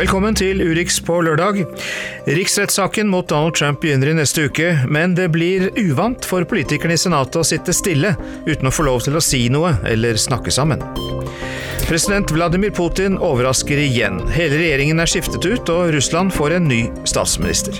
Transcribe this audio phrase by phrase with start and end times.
[0.00, 1.58] Velkommen til Urix på lørdag.
[2.24, 7.00] Riksrettssaken mot Donald Trump begynner i neste uke, men det blir uvant for politikerne i
[7.02, 8.14] Senatet å sitte stille
[8.46, 10.80] uten å få lov til å si noe eller snakke sammen.
[11.84, 14.22] President Vladimir Putin overrasker igjen.
[14.32, 17.76] Hele regjeringen er skiftet ut, og Russland får en ny statsminister.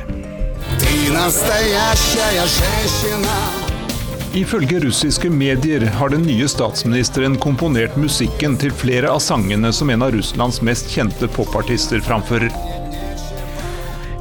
[4.30, 10.04] Ifølge russiske medier har den nye statsministeren komponert musikken til flere av sangene som en
[10.06, 12.54] av Russlands mest kjente popartister framfører.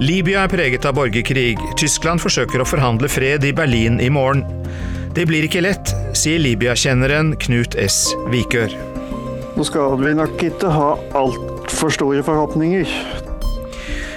[0.02, 1.60] Libya er preget av borgerkrig.
[1.78, 4.42] Tyskland forsøker å forhandle fred i Berlin i morgen.
[5.14, 8.08] Det blir ikke lett, sier Libya-kjenneren Knut S.
[8.34, 8.74] Vikør.
[9.60, 13.29] Nå skal vi nok ikke ha altfor store forhåpninger.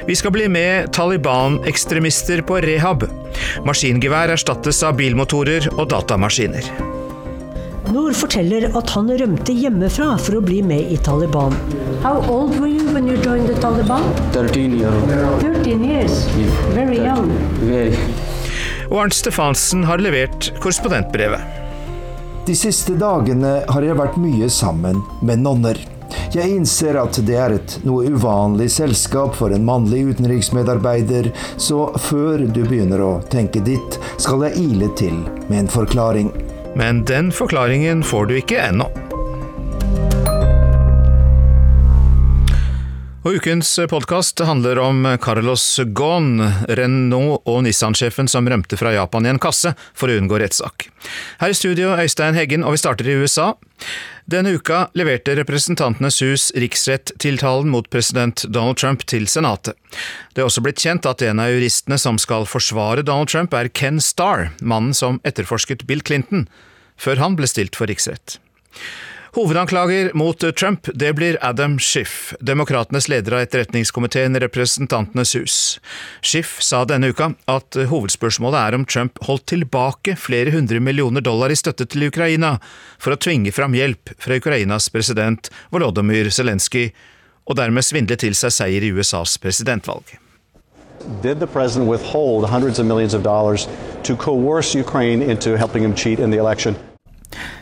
[0.07, 3.05] Vi skal bli med Taliban-ekstremister på rehab.
[3.67, 6.67] Maskingevær erstattes av bilmotorer og datamaskiner.
[7.93, 11.55] Noor forteller at han rømte hjemmefra for å bli med i Taliban.
[12.03, 14.03] How old were you when you joined the Taliban?
[14.33, 14.99] 13 år.
[15.41, 16.25] 13 years.
[16.75, 17.31] Very young.
[17.61, 17.95] Very.
[18.91, 21.61] Og Arnt Stefansen har levert korrespondentbrevet.
[22.47, 25.79] De siste dagene har jeg vært mye sammen med nonner.
[26.35, 32.47] Jeg innser at det er et noe uvanlig selskap for en mannlig utenriksmedarbeider, så før
[32.49, 36.33] du begynner å tenke ditt, skal jeg ile til med en forklaring.
[36.79, 38.89] Men den forklaringen får du ikke ennå.
[43.23, 45.63] Og Ukens podkast handler om Carlos
[45.95, 50.89] Ghosn, Renault- og Nissan-sjefen som rømte fra Japan i en kasse for å unngå rettssak.
[51.39, 53.53] Her i studio Øystein Heggen, og vi starter i USA.
[54.27, 59.79] Denne uka leverte Representantenes hus riksrettiltalen mot president Donald Trump til Senatet.
[60.35, 63.71] Det er også blitt kjent at en av juristene som skal forsvare Donald Trump, er
[63.71, 66.49] Ken Starr, mannen som etterforsket Bill Clinton,
[66.99, 68.41] før han ble stilt for riksrett.
[69.35, 75.55] Hovedanklager mot Trump det blir Adam Schiff, demokratenes leder av etterretningskomiteen Representantenes hus.
[76.21, 81.49] Schiff sa denne uka at hovedspørsmålet er om Trump holdt tilbake flere hundre millioner dollar
[81.49, 82.59] i støtte til Ukraina
[83.01, 86.93] for å tvinge fram hjelp fra Ukrainas president Volodymyr Zelenskyj,
[87.49, 90.13] og dermed svindle til seg seier i USAs presidentvalg.
[91.25, 93.65] Did the president withhold hundreds of millions of dollars
[94.05, 96.77] to coerce Ukraine into helping him cheat in the election?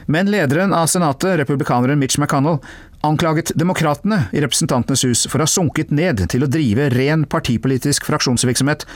[0.07, 2.61] Men lederen av senatet, republikaneren Mitch McConnell,
[3.07, 8.07] anklaget demokratene i Representantenes hus for å ha sunket ned til å drive ren partipolitisk
[8.11, 8.87] fraksjonsvirksomhet,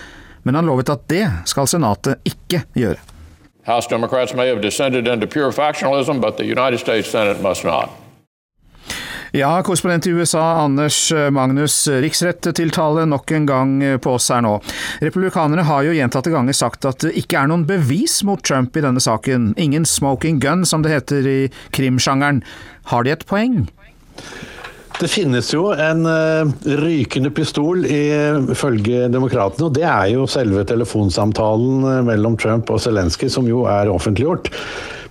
[0.45, 3.01] men han lovet at det skal senatet ikke gjøre.
[3.65, 8.04] House Democrats may have descended into pure factionalism, but the United States Senate must not.
[9.35, 14.53] Ja, korrespondent i USA Anders Magnus, riksrettiltale nok en gang på oss her nå.
[15.03, 18.85] Republikanerne har jo gjentatte ganger sagt at det ikke er noen bevis mot Trump i
[18.85, 19.51] denne saken.
[19.59, 21.39] Ingen smoking gun, som det heter i
[21.75, 22.45] krimsjangeren.
[22.95, 23.65] Har de et poeng?
[24.95, 32.05] Det finnes jo en uh, rykende pistol ifølge demokratene, og det er jo selve telefonsamtalen
[32.07, 34.53] mellom Trump og Zelenskyj, som jo er offentliggjort.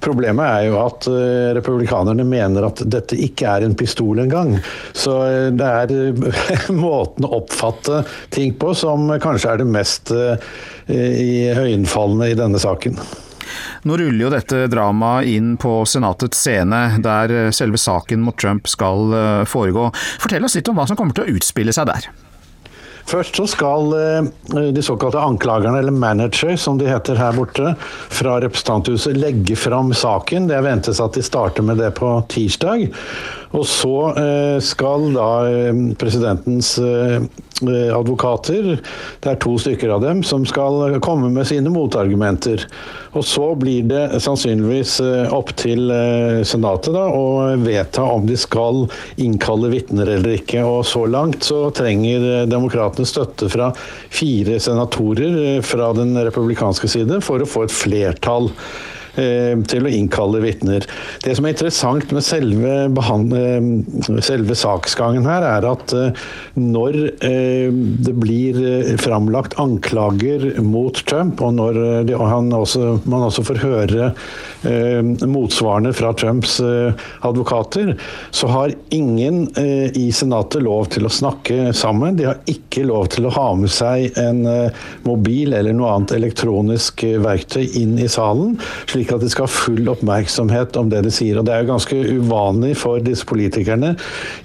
[0.03, 4.55] Problemet er jo at uh, republikanerne mener at dette ikke er en pistol engang.
[4.95, 5.17] Så
[5.59, 5.91] det er
[6.85, 10.16] måten å oppfatte ting på som kanskje er det mest
[10.88, 12.99] høyinnfallende i denne saken.
[13.88, 19.46] Nå ruller jo dette dramaet inn på Senatets scene, der selve saken mot Trump skal
[19.50, 19.90] foregå.
[20.24, 22.12] Fortell oss litt om hva som kommer til å utspille seg der.
[23.03, 23.91] Først så skal
[24.47, 27.74] de såkalte anklagerne, eller manager som de heter her borte,
[28.16, 30.47] fra representanthuset legge fram saken.
[30.47, 32.88] Det ventes at de starter med det på tirsdag.
[33.53, 33.96] Og så
[34.66, 35.30] skal da
[36.02, 36.74] presidentens
[37.94, 38.80] advokater,
[39.22, 42.66] det er to stykker av dem, som skal komme med sine motargumenter.
[43.14, 44.96] Og så blir det sannsynligvis
[45.38, 45.86] opp til
[46.50, 48.88] Senatet da, å vedta om de skal
[49.22, 50.64] innkalle vitner eller ikke.
[50.66, 53.70] Og så langt så trenger demokratene støtte fra
[54.09, 58.49] fire senatorer fra den republikanske side for å få et flertall
[59.13, 60.85] til å innkalle vitner.
[61.23, 62.73] Det som er interessant med selve,
[64.25, 65.93] selve saksgangen her, er at
[66.57, 68.57] når det blir
[69.01, 71.79] framlagt anklager mot Trump, og når
[72.09, 74.09] også, man også får høre
[75.29, 76.57] motsvarene fra Trumps
[77.21, 77.93] advokater,
[78.31, 82.17] så har ingen i Senatet lov til å snakke sammen.
[82.17, 84.43] De har ikke lov til å ha med seg en
[85.05, 88.57] mobil eller noe annet elektronisk verktøy inn i salen.
[88.87, 91.38] slik slik at de skal ha full oppmerksomhet om det de sier.
[91.40, 93.96] Og det er jo ganske uvanlig for disse politikerne.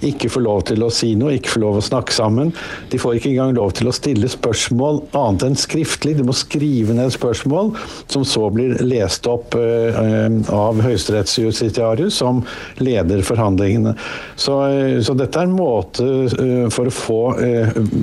[0.05, 2.51] Ikke få lov til å si noe, ikke få lov å snakke sammen.
[2.91, 6.17] De får ikke engang lov til å stille spørsmål annet enn skriftlig.
[6.17, 7.73] De må skrive ned spørsmål
[8.11, 12.43] som så blir lest opp av høyesterettsjustitiarius som
[12.83, 13.95] leder forhandlingene.
[14.35, 14.59] Så,
[15.05, 17.21] så, dette er en måte for å få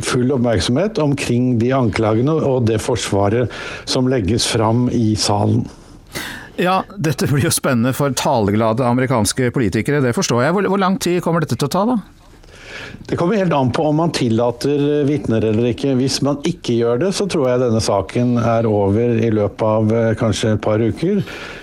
[0.06, 3.52] full oppmerksomhet omkring de anklagene og det forsvaret
[3.88, 5.66] som legges fram i salen.
[6.56, 10.54] Ja, dette blir jo spennende for taleglade amerikanske politikere, det forstår jeg.
[10.56, 11.98] Hvor, lang tid kommer dette til å ta, da?
[13.06, 15.94] Det kommer helt an på om man tillater vitner eller ikke.
[15.98, 19.92] Hvis man ikke gjør det, så tror jeg denne saken er over i løpet av
[19.94, 21.20] eh, kanskje et par uker.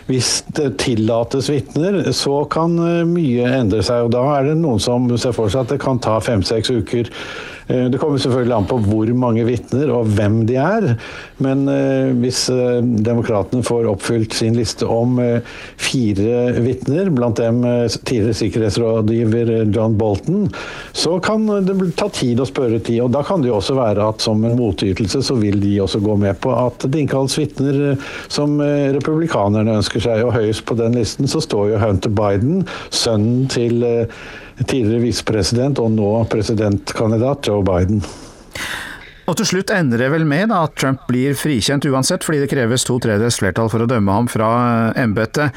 [0.08, 4.08] Hvis det tillates vitner, så kan eh, mye endre seg.
[4.08, 7.12] og Da er det noen som ser for seg at det kan ta fem-seks uker
[7.68, 10.88] det kommer selvfølgelig an på hvor mange vitner og hvem de er.
[11.44, 15.20] Men eh, hvis eh, demokratene får oppfylt sin liste om
[15.80, 17.62] fire vitner, blant dem
[17.94, 20.48] tidligere sikkerhetsrådgiver John Bolton,
[20.92, 23.02] så kan det ta tid å spørre tid.
[23.06, 26.02] Og da kan det jo også være at som en motytelse så vil de også
[26.04, 27.82] gå med på at det innkalles vitner
[28.32, 30.24] som republikanerne ønsker seg.
[30.28, 32.64] Og høyest på den listen så står jo Hunter Biden,
[32.94, 33.84] sønnen til
[34.62, 38.04] tidligere visepresident og nå presidentkandidat Joe Biden.
[39.24, 42.52] Og til slutt ender det vel med da, at Trump blir frikjent uansett, fordi det
[42.52, 44.50] kreves to tredjedels flertall for å dømme ham fra
[44.92, 45.56] eh, embetet.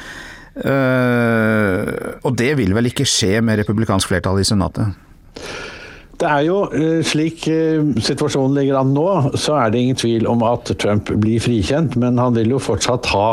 [0.56, 4.94] Uh, og det vil vel ikke skje med republikansk flertall i Senatet?
[6.16, 6.62] Det er jo
[7.04, 7.42] Slik
[8.00, 9.04] situasjonen ligger an nå,
[9.36, 13.10] så er det ingen tvil om at Trump blir frikjent, men han vil jo fortsatt
[13.12, 13.26] ha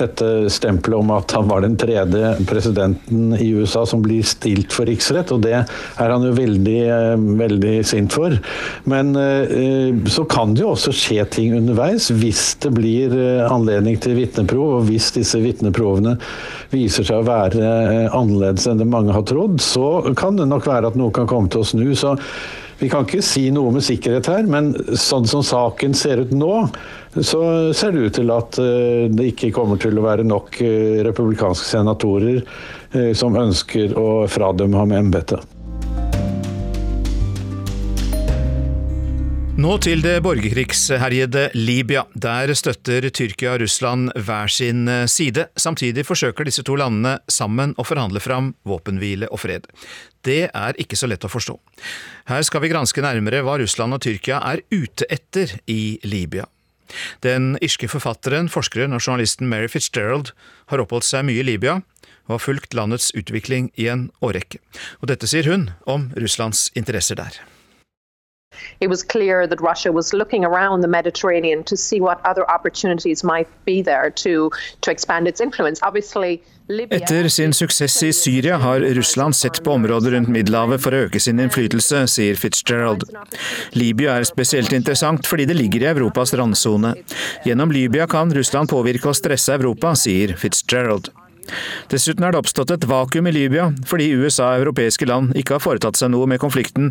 [0.00, 4.88] dette stempelet om at han var den tredje presidenten i USA som blir stilt for
[4.88, 8.36] riksrett, og det er han jo veldig, eh, veldig sint for.
[8.84, 13.98] Men eh, så kan det jo også skje ting underveis hvis det blir eh, anledning
[14.02, 16.16] til vitneprov, og hvis disse vitneprovene
[16.72, 17.72] viser seg å være
[18.16, 21.50] annerledes enn det mange har trodd, så kan det nok være at noe kan komme
[21.52, 21.88] til å snu.
[21.96, 22.16] så
[22.78, 26.52] vi kan ikke si noe med sikkerhet her, men sånn som saken ser ut nå,
[27.16, 27.40] så
[27.76, 31.70] ser det ut til at eh, det ikke kommer til å være nok eh, republikanske
[31.70, 35.55] senatorer eh, som ønsker å fradømme ham embetet.
[39.66, 42.04] Nå til det borgerkrigsherjede Libya.
[42.14, 45.48] Der støtter Tyrkia og Russland hver sin eh, side.
[45.58, 49.66] Samtidig forsøker disse to landene sammen å forhandle fram våpenhvile og fred.
[50.22, 51.56] Det er ikke så lett å forstå.
[52.30, 56.46] Her skal vi granske nærmere hva Russland og Tyrkia er ute etter i Libya.
[57.26, 60.30] Den irske forfatteren, forskeren og journalisten Mary Fitzgerald
[60.70, 61.80] har oppholdt seg mye i Libya
[62.28, 64.62] og har fulgt landets utvikling i en årrekke.
[65.02, 67.42] Og dette sier hun om Russlands interesser der.
[68.80, 73.24] It was clear that Russia was looking around the Mediterranean to see what other opportunities
[73.24, 74.50] might be there to,
[74.80, 75.80] to expand its influence.
[75.82, 81.04] Obviously, Etter sin suksess i Syria har Russland sett på områder rundt Middelhavet for å
[81.06, 83.04] øke sin innflytelse, sier Fitzgerald.
[83.78, 86.96] Libya er spesielt interessant fordi det ligger i Europas randsone.
[87.46, 91.12] Gjennom Libya kan Russland påvirke og stresse Europa, sier Fitzgerald.
[91.92, 95.64] Dessuten er det oppstått et vakuum i Libya fordi USA og europeiske land ikke har
[95.64, 96.90] foretatt seg noe med konflikten.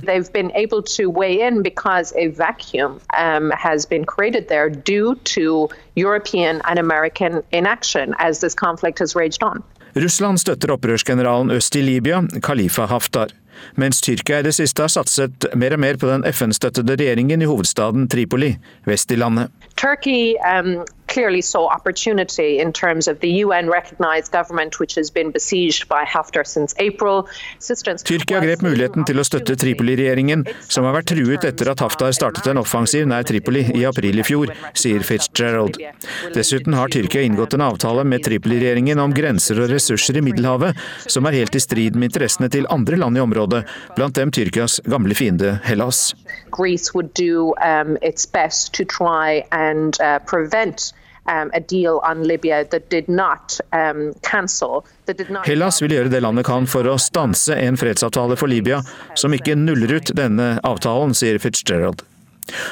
[9.96, 13.31] Russland støtter opprørsgeneralen øst i Libya, Khalifa Haftar
[13.80, 17.50] mens Tyrkia i det siste har satset mer og mer på den FN-støttede regjeringen i
[17.50, 18.56] hovedstaden Tripoli,
[18.88, 19.51] vest i landet.
[19.79, 20.77] Turkey, um,
[21.15, 26.03] clearly saw opportunity in terms of the UN recognized government which has been besieged by
[26.03, 27.27] Haftar since April.
[28.03, 32.50] Tyrkia grep muligheten til å støtte Tripoli-regjeringen, som har vært truet etter at Haftar startet
[32.51, 35.79] en offensiv nær Tripoli i april i fjor, sier Fitzgerald.
[36.36, 40.75] Dessuten har Tyrkia inngått en avtale med Tripoli-regjeringen om grenser og ressurser i Middelhavet,
[41.07, 43.63] som er helt i strid med interessene til andre land i området,
[43.95, 46.10] blant dem Tyrkias gamle fiende Hellas.
[46.51, 50.91] Greece would do um, its best to try and uh, prevent
[51.25, 51.50] Um,
[53.74, 54.13] um,
[55.46, 58.84] Hellas vil gjøre det landet kan for å stanse en fredsavtale for Libya
[59.17, 62.05] som ikke nuller ut denne avtalen, sier Fitzgerald.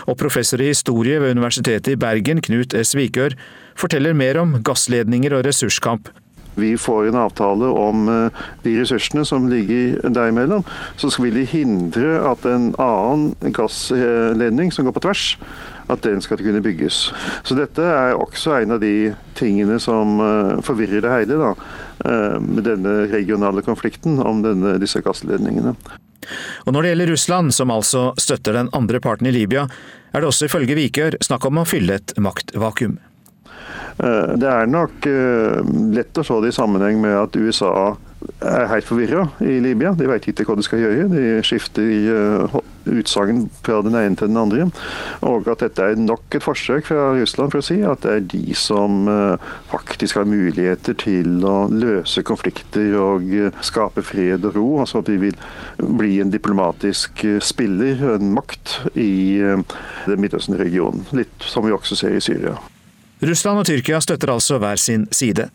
[0.06, 2.94] Og professor i historie ved Universitetet i Bergen, Knut S.
[2.94, 3.34] Vikør,
[3.74, 6.14] forteller mer om gassledninger og ressurskamp
[6.56, 10.66] vi får en avtale om eh, de ressursene som ligger der imellom,
[10.98, 15.26] så vil de hindre at en annen gassledning som går på tvers,
[15.92, 17.12] at den skal kunne bygges.
[17.44, 21.52] Så dette er også en av de tingene som uh, forvirrer det hele, da,
[22.06, 25.76] uh, med denne regionale konflikten om denne, disse gassledningene.
[26.64, 29.68] Og Når det gjelder Russland, som altså støtter den andre parten i Libya,
[30.14, 32.96] er det også ifølge Vikør snakk om å fylle et maktvakuum.
[33.94, 35.06] Det er nok
[35.94, 37.74] lett å se det i sammenheng med at USA
[38.44, 39.94] er helt forvirra i Libya.
[39.98, 41.08] De vet ikke hva de skal gjøre.
[41.12, 42.58] De skifter uh,
[42.90, 44.68] utsagn fra den ene til den andre.
[45.26, 48.28] Og at dette er nok et forsøk fra Russland for å si at det er
[48.34, 54.60] de som uh, faktisk har muligheter til å løse konflikter og uh, skape fred og
[54.60, 54.68] ro.
[54.84, 55.40] Altså at de vil
[55.80, 61.08] bli en diplomatisk spiller, en makt, i den Midtøsten-regionen.
[61.18, 62.58] Litt som vi også ser i Syria.
[63.24, 65.48] Russland og Tyrkia støtter altså hver sin side.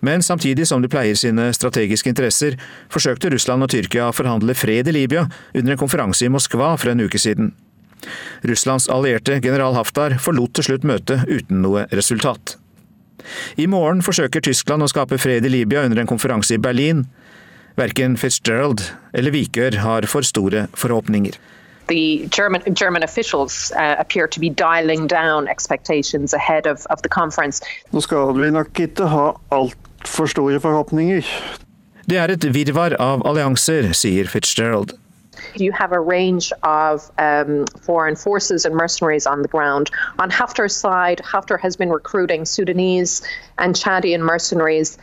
[0.00, 2.54] Men samtidig som de pleier sine strategiske interesser,
[2.92, 6.92] forsøkte Russland og Tyrkia å forhandle fred i Libya under en konferanse i Moskva for
[6.92, 7.52] en uke siden.
[8.46, 12.54] Russlands allierte general Haftar forlot til slutt møtet uten noe resultat.
[13.58, 17.08] I morgen forsøker Tyskland å skape fred i Libya under en konferanse i Berlin.
[17.78, 21.38] Verken Fitzgerald eller Vikør har for store forhåpninger.
[21.88, 27.08] the German German officials uh, appear to be dialing down expectations ahead of, of the
[27.08, 27.62] conference.
[27.92, 29.26] Nå skal vi nok ikke ha
[29.56, 31.22] alt altfor store forhåpninger.
[32.08, 34.92] Det er et virvar av allianser, sier Fitzgerald.
[35.54, 39.90] You have a range of um, foreign forces and mercenaries on the ground.
[40.18, 43.22] On Haftar's side, Haftar has been recruiting Sudanese
[43.58, 44.98] and Chadian mercenaries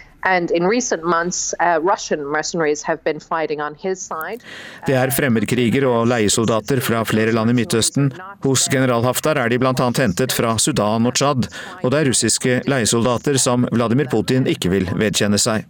[4.41, 4.87] Uh.
[4.87, 8.11] Det er fremmedkriger og leiesoldater fra flere land i Midtøsten.
[8.45, 9.73] Hos general Haftar er de bl.a.
[9.75, 11.49] hentet fra Sudan og Tsjad,
[11.83, 15.69] og det er russiske leiesoldater som Vladimir Putin ikke vil vedkjenne seg.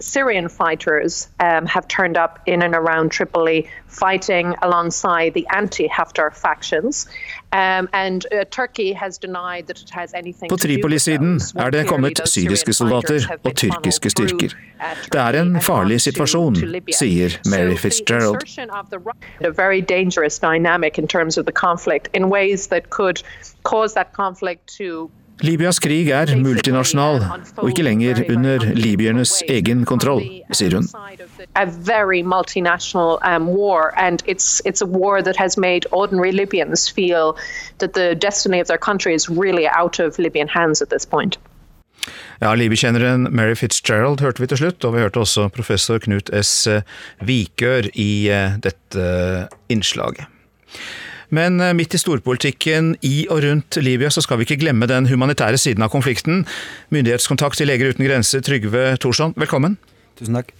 [0.00, 7.06] Syrian fighters um, have turned up in and around Tripoli fighting alongside the anti-Haftar factions.
[7.52, 12.20] Um, and, uh, Turkey has denied that it has anything På Tripoli-siden er det kommet
[12.24, 14.50] syriske soldater og tyrkiske styrker.
[14.80, 16.56] Uh, det er en farlig situasjon,
[16.92, 18.36] sier Mary Fitzgerald.
[19.40, 23.22] A very dangerous dynamic in terms of the conflict in ways that could
[23.62, 25.10] cause that conflict to
[25.44, 27.18] Libyas krig er multinasjonal
[27.60, 30.22] og ikke lenger under libyernes egen kontroll,
[30.56, 30.86] sier hun.
[30.88, 31.16] Um.
[42.40, 46.68] Ja, Libykjenneren Mary Fitzgerald hørte vi til slutt, og vi hørte også professor Knut S.
[47.24, 49.06] Vikør i eh, dette
[49.72, 50.28] innslaget.
[51.34, 55.08] Men eh, midt i storpolitikken i og rundt Libya så skal vi ikke glemme den
[55.10, 56.44] humanitære siden av konflikten.
[56.94, 59.78] Myndighetskontakt i Leger uten grenser, Trygve Thorsson, velkommen.
[60.18, 60.52] Tusen takk.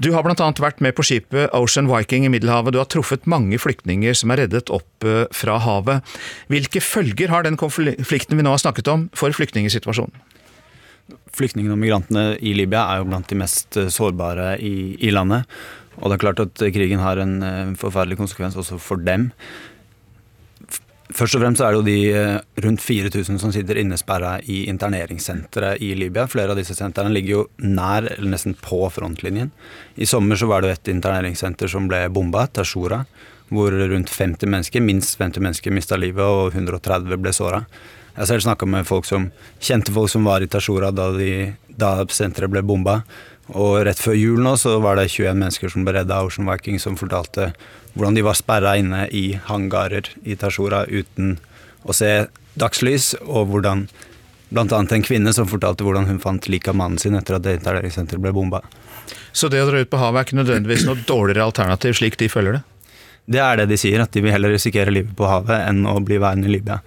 [0.00, 0.46] Du har bl.a.
[0.56, 2.72] vært med på skipet Ocean Viking i Middelhavet.
[2.72, 6.06] Du har truffet mange flyktninger som er reddet opp eh, fra havet.
[6.48, 10.16] Hvilke følger har den konflikten vi nå har snakket om, for flyktningsituasjonen?
[11.36, 15.44] Flyktningene og migrantene i Libya er jo blant de mest eh, sårbare i, i landet.
[16.00, 19.30] Og det er klart at krigen har en eh, forferdelig konsekvens også for dem.
[21.10, 25.74] Først og fremst er det jo de eh, rundt 4000 som sitter innesperra i interneringssentre
[25.82, 26.28] i Libya.
[26.30, 29.50] Flere av disse sentrene ligger jo nær, eller nesten på frontlinjen.
[29.98, 33.02] I sommer så var det et interneringssenter som ble bomba, Tashura,
[33.50, 37.64] hvor rundt 50 mennesker, minst 50 mennesker mista livet og 130 ble såra.
[38.14, 39.30] Jeg har selv snakka med folk som
[39.62, 41.10] kjente folk som var i Tashura da,
[41.80, 43.00] da senteret ble bomba.
[43.50, 46.46] Og rett før jul nå så var det 21 mennesker som ble redda av Ocean
[46.46, 47.50] Viking, som fortalte
[47.94, 51.38] hvordan de var sperra inne i hangarer i Tashora uten
[51.82, 52.28] å se
[52.60, 53.88] dagslys, og hvordan
[54.50, 54.66] bl.a.
[54.66, 58.34] en kvinne som fortalte hvordan hun fant liket av mannen sin etter at interneringssenteret ble
[58.34, 58.62] bomba.
[59.32, 62.30] Så det å dra ut på havet er ikke nødvendigvis noe dårligere alternativ, slik de
[62.30, 62.62] følger det?
[63.30, 65.98] Det er det de sier, at de vil heller risikere livet på havet enn å
[66.02, 66.80] bli værende i Libya.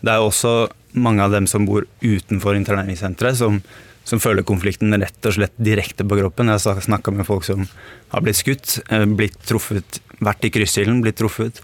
[0.00, 3.58] Det er også mange av dem som bor utenfor interneringssenteret, som
[4.04, 6.50] som føler konflikten rett og slett direkte på kroppen.
[6.50, 7.66] Jeg har snakka med folk som
[8.10, 11.60] har blitt skutt, eh, blitt truffet, vært i kryssilden, blitt truffet.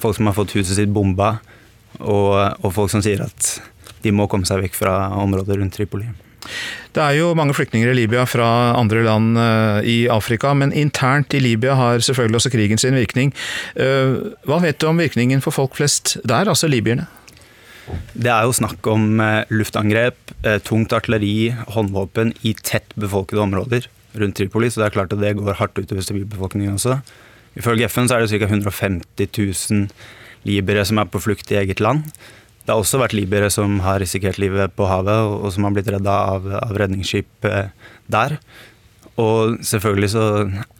[0.00, 1.40] Folk som har fått huset sitt bomba,
[1.98, 3.60] og, og folk som sier at
[4.02, 6.08] de må komme seg vekk fra området rundt Tripoli.
[6.96, 11.34] Det er jo mange flyktninger i Libya fra andre land uh, i Afrika, men internt
[11.36, 13.34] i Libya har selvfølgelig også krigen sin virkning.
[13.76, 17.06] Uh, hva vet du om virkningen for folk flest der, altså libyerne?
[18.14, 23.88] Det er jo snakk om eh, luftangrep, eh, tungt artilleri, håndvåpen i tett befolkede områder
[24.18, 26.98] rundt Tripoli, så det er klart at det går hardt utover sivilbefolkningen også.
[27.58, 28.48] Ifølge FN så er det ca.
[28.48, 29.30] 150
[29.70, 29.88] 000
[30.48, 32.06] libyere som er på flukt i eget land.
[32.64, 35.90] Det har også vært libyere som har risikert livet på havet, og som har blitt
[35.90, 37.72] redda av, av redningsskip eh,
[38.10, 38.36] der.
[39.20, 40.24] Og selvfølgelig så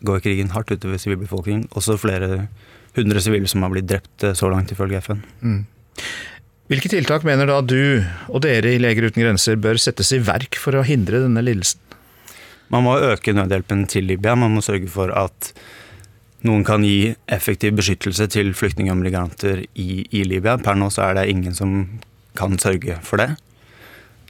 [0.06, 1.68] går krigen hardt utover sivilbefolkningen.
[1.76, 2.46] Også flere
[2.96, 5.24] hundre sivile som har blitt drept så langt, ifølge FN.
[5.42, 5.64] Mm.
[6.70, 7.98] Hvilke tiltak mener da du
[8.30, 11.80] og dere i Leger uten grenser bør settes i verk for å hindre denne lidelsen?
[12.70, 14.36] Man må øke nødhjelpen til Libya.
[14.38, 15.50] Man må sørge for at
[16.46, 20.54] noen kan gi effektiv beskyttelse til flyktninger og migranter i, i, Libya.
[20.62, 21.74] Per nå så er det ingen som
[22.38, 23.34] kan sørge for det.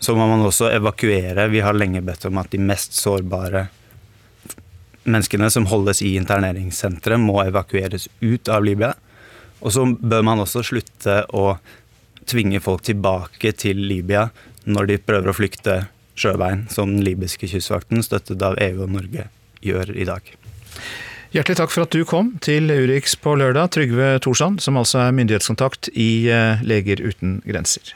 [0.01, 1.45] så må man også evakuere.
[1.53, 3.67] Vi har lenge bedt om at de mest sårbare
[5.05, 8.95] menneskene som holdes i interneringssentre, må evakueres ut av Libya.
[9.61, 11.59] Og så bør man også slutte å
[12.31, 14.29] tvinge folk tilbake til Libya
[14.71, 15.83] når de prøver å flykte
[16.21, 19.29] sjøveien, som den libyske kystvakten, støttet av EU og Norge,
[19.65, 20.35] gjør i dag.
[21.31, 25.15] Hjertelig takk for at du kom til Urix på lørdag, Trygve Thorsand, som altså er
[25.15, 27.95] myndighetskontakt i eh, Leger uten grenser.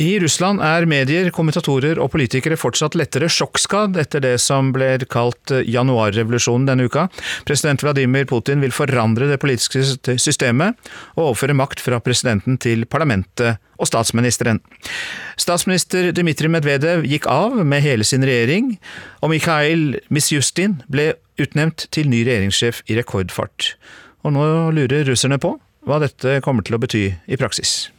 [0.00, 5.52] I Russland er medier, kommentatorer og politikere fortsatt lettere sjokkskadd etter det som ble kalt
[5.68, 7.04] januarrevolusjonen denne uka.
[7.44, 9.82] President Vladimir Putin vil forandre det politiske
[10.16, 10.80] systemet
[11.18, 14.62] og overføre makt fra presidenten til parlamentet og statsministeren.
[15.36, 18.78] Statsminister Dmitrij Medvedev gikk av med hele sin regjering,
[19.20, 23.74] og Mikhail Misjustin ble utnevnt til ny regjeringssjef i rekordfart.
[24.24, 27.90] Og nå lurer russerne på hva dette kommer til å bety i praksis.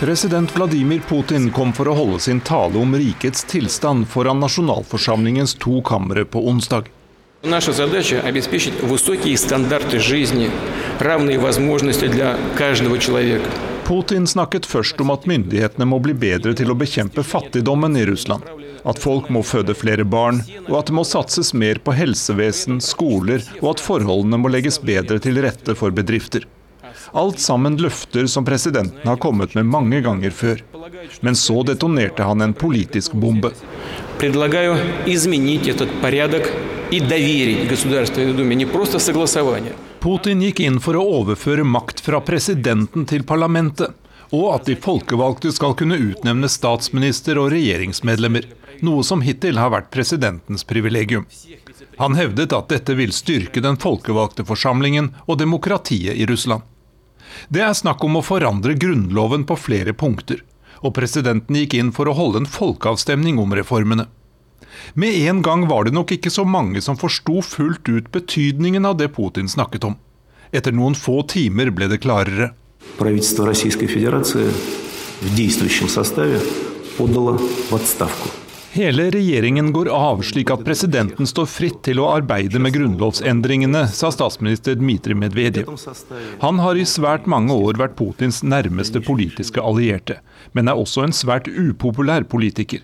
[0.00, 5.80] President Vladimir Putin kom for å holde sin tale om rikets tilstand foran nasjonalforsamlingens to
[5.82, 6.86] kamre på onsdag.
[13.88, 18.46] Putin snakket først om at myndighetene må bli bedre til å bekjempe fattigdommen i Russland.
[18.86, 23.42] At folk må føde flere barn, og at det må satses mer på helsevesen, skoler,
[23.58, 26.46] og at forholdene må legges bedre til rette for bedrifter.
[27.12, 30.62] Alt sammen løfter som presidenten har kommet med mange ganger før.
[31.20, 33.52] Men så detonerte han en politisk bombe.
[40.00, 43.96] Putin gikk inn for å overføre makt fra presidenten til parlamentet,
[44.30, 48.48] og at de folkevalgte skal kunne utnevne statsminister og regjeringsmedlemmer,
[48.84, 51.26] noe som hittil har vært presidentens privilegium.
[51.98, 56.62] Han hevdet at dette vil styrke den folkevalgte forsamlingen og demokratiet i Russland.
[57.49, 60.43] Det er snakk om å forandre grunnloven på flere punkter,
[60.83, 64.07] og presidenten gikk inn for å holde en folkeavstemning om reformene.
[64.93, 68.97] Med en gang var det nok ikke så mange som forsto fullt ut betydningen av
[68.99, 69.97] det Putin snakket om.
[70.51, 72.53] Etter noen få timer ble det klarere.
[72.97, 74.51] Правительство Российской Федерации
[75.21, 76.39] в действующем составе
[76.97, 77.37] подало
[77.69, 78.29] в отставку.
[78.73, 84.09] Hele regjeringen går av, slik at presidenten står fritt til å arbeide med grunnlovsendringene, sa
[84.09, 85.69] statsminister Dmitrij Medvedev.
[86.41, 90.17] Han har i svært mange år vært Putins nærmeste politiske allierte,
[90.57, 92.81] men er også en svært upopulær politiker.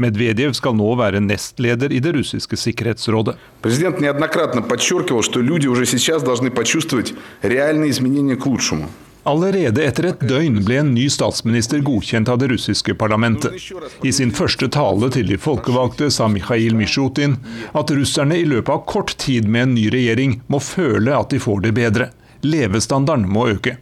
[0.00, 3.34] Medvedev skal nå være nestleder i det russiske sikkerhetsrådet.
[3.60, 8.88] President неоднократно подчеркивал, что люди уже сейчас должны почувствовать реальные изменения к лучшему.
[9.23, 13.55] Allerede etter et døgn ble en ny statsminister godkjent av det russiske parlamentet.
[14.03, 17.37] I sin første tale til de folkevalgte sa Mikhail Mishutin
[17.71, 21.39] at russerne i løpet av kort tid med en ny regjering må føle at de
[21.39, 22.09] får det bedre.
[22.43, 23.77] Levestandarden må øke.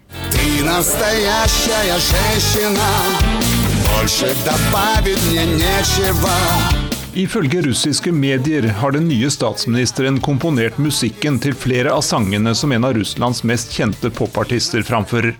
[7.12, 12.88] Ifølge russiske medier har den nye statsministeren komponert musikken til flere av sangene som en
[12.88, 15.36] av Russlands mest kjente popartister framfører.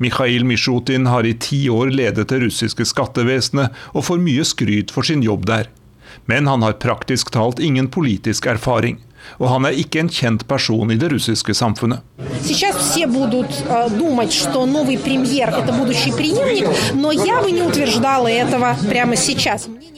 [0.00, 5.04] Mikhail Mishutin har i ti år ledet det russiske skattevesenet og får mye skryt for
[5.04, 5.68] sin jobb der.
[6.24, 8.96] Men han har praktisk talt ingen politisk erfaring
[9.38, 12.02] og han er ikke en kjent person i det russiske samfunnet.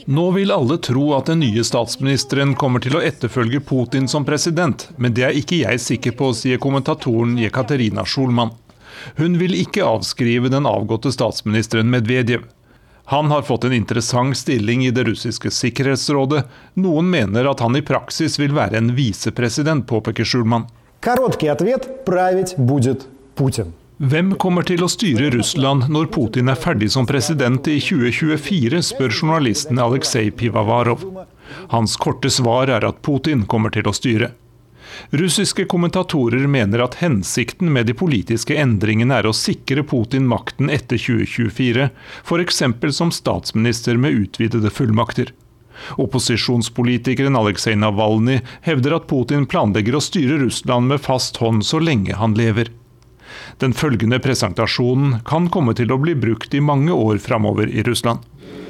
[0.05, 4.89] Nå vil alle tro at den nye statsministeren kommer til å etterfølge Putin som president,
[5.01, 8.53] men det er ikke jeg sikker på, sier kommentatoren Jekaterina Schulman.
[9.17, 12.45] Hun vil ikke avskrive den avgåtte statsministeren Medvedev.
[13.05, 16.45] Han har fått en interessant stilling i det russiske sikkerhetsrådet.
[16.73, 20.65] Noen mener at han i praksis vil være en visepresident, påpeker Schulman.
[23.97, 29.13] Hvem kommer til å styre Russland når Putin er ferdig som president i 2024, spør
[29.13, 31.05] journalisten Aleksej Pivavarov.
[31.71, 34.33] Hans korte svar er at Putin kommer til å styre.
[35.09, 40.99] Russiske kommentatorer mener at hensikten med de politiske endringene er å sikre Putin makten etter
[41.01, 41.89] 2024,
[42.25, 42.63] f.eks.
[42.97, 45.33] som statsminister med utvidede fullmakter.
[45.99, 52.15] Opposisjonspolitikeren Aleksej Navalny hevder at Putin planlegger å styre Russland med fast hånd så lenge
[52.15, 52.71] han lever.
[53.59, 58.23] Den følgende presentasjonen kan komme til å bli brukt i mange år framover i Russland.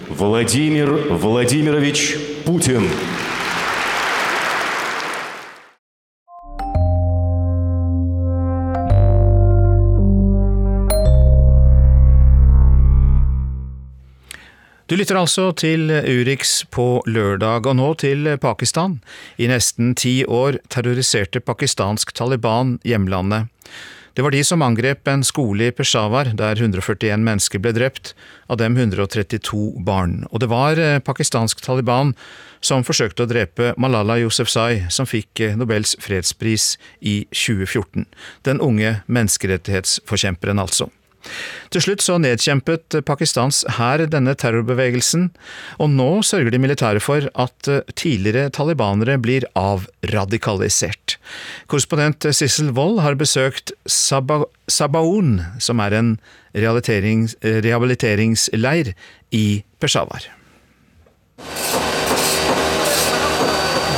[0.10, 2.13] Vladimir Vladimirovich
[2.45, 2.86] Putin.
[14.86, 19.00] Du lytter altså til Urix på lørdag, og nå til Pakistan.
[19.41, 23.48] I nesten ti år terroriserte pakistansk Taliban hjemlandet.
[24.13, 28.13] Det var de som angrep en skole i Peshawar, der 141 mennesker ble drept,
[28.45, 30.21] av dem 132 barn.
[30.30, 32.13] Og det var eh, pakistansk Taliban
[32.62, 38.06] som forsøkte å drepe Malala Yousefzai, som fikk eh, Nobels fredspris i 2014.
[38.45, 40.91] Den unge menneskerettighetsforkjemperen, altså.
[41.74, 45.24] Til slutt så nedkjempet Pakistans hær denne terrorbevegelsen,
[45.82, 51.18] og nå sørger de militære for at eh, tidligere talibanere blir avradikalisert.
[51.72, 54.36] Korrespondent Sissel Wold har besøkt Saba
[54.72, 56.18] Sabaon, som er en
[56.56, 58.94] rehabiliteringsleir
[59.32, 60.24] i Peshawar.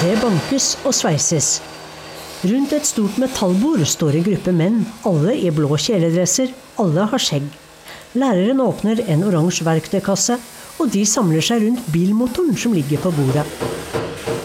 [0.02, 1.77] Det bankes og sveises.
[2.46, 7.48] Rundt et stort metallbord står en gruppe menn, alle i blå kjeledresser, alle har skjegg.
[8.14, 10.38] Læreren åpner en oransje verktøykasse,
[10.78, 13.46] og de samler seg rundt bilmotoren som ligger på bordet.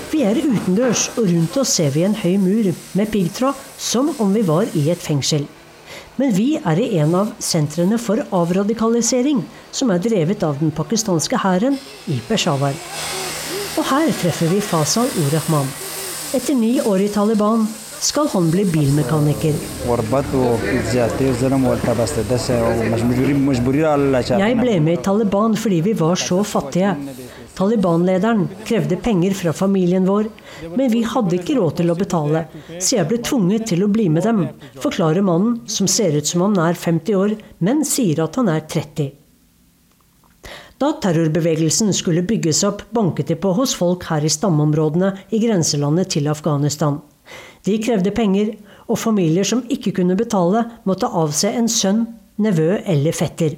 [0.08, 4.32] Vi er utendørs, og rundt oss ser vi en høy mur med piggtråd, som om
[4.32, 5.44] vi var i et fengsel.
[6.16, 11.44] Men vi er i en av sentrene for avradikalisering, som er drevet av den pakistanske
[11.44, 11.76] hæren
[12.08, 12.72] i Peshawar.
[13.76, 15.68] Og her treffer vi Fasal Urahman.
[16.32, 17.68] Etter ni år i Taliban
[18.02, 19.54] skal han bli bilmekaniker.
[24.42, 26.96] Jeg ble med i Taliban fordi vi var så fattige.
[27.54, 30.30] Taliban-lederen krevde penger fra familien vår,
[30.72, 32.46] men vi hadde ikke råd til å betale,
[32.78, 34.46] så jeg ble tvunget til å bli med dem,
[34.80, 38.64] forklarer mannen som ser ut som han er 50 år, men sier at han er
[38.64, 39.12] 30.
[40.80, 46.16] Da terrorbevegelsen skulle bygges opp, banket de på hos folk her i stammeområdene i grenselandet
[46.16, 46.98] til Afghanistan.
[47.66, 48.54] De krevde penger,
[48.90, 52.06] og familier som ikke kunne betale, måtte avse en sønn,
[52.42, 53.54] nevø eller fetter.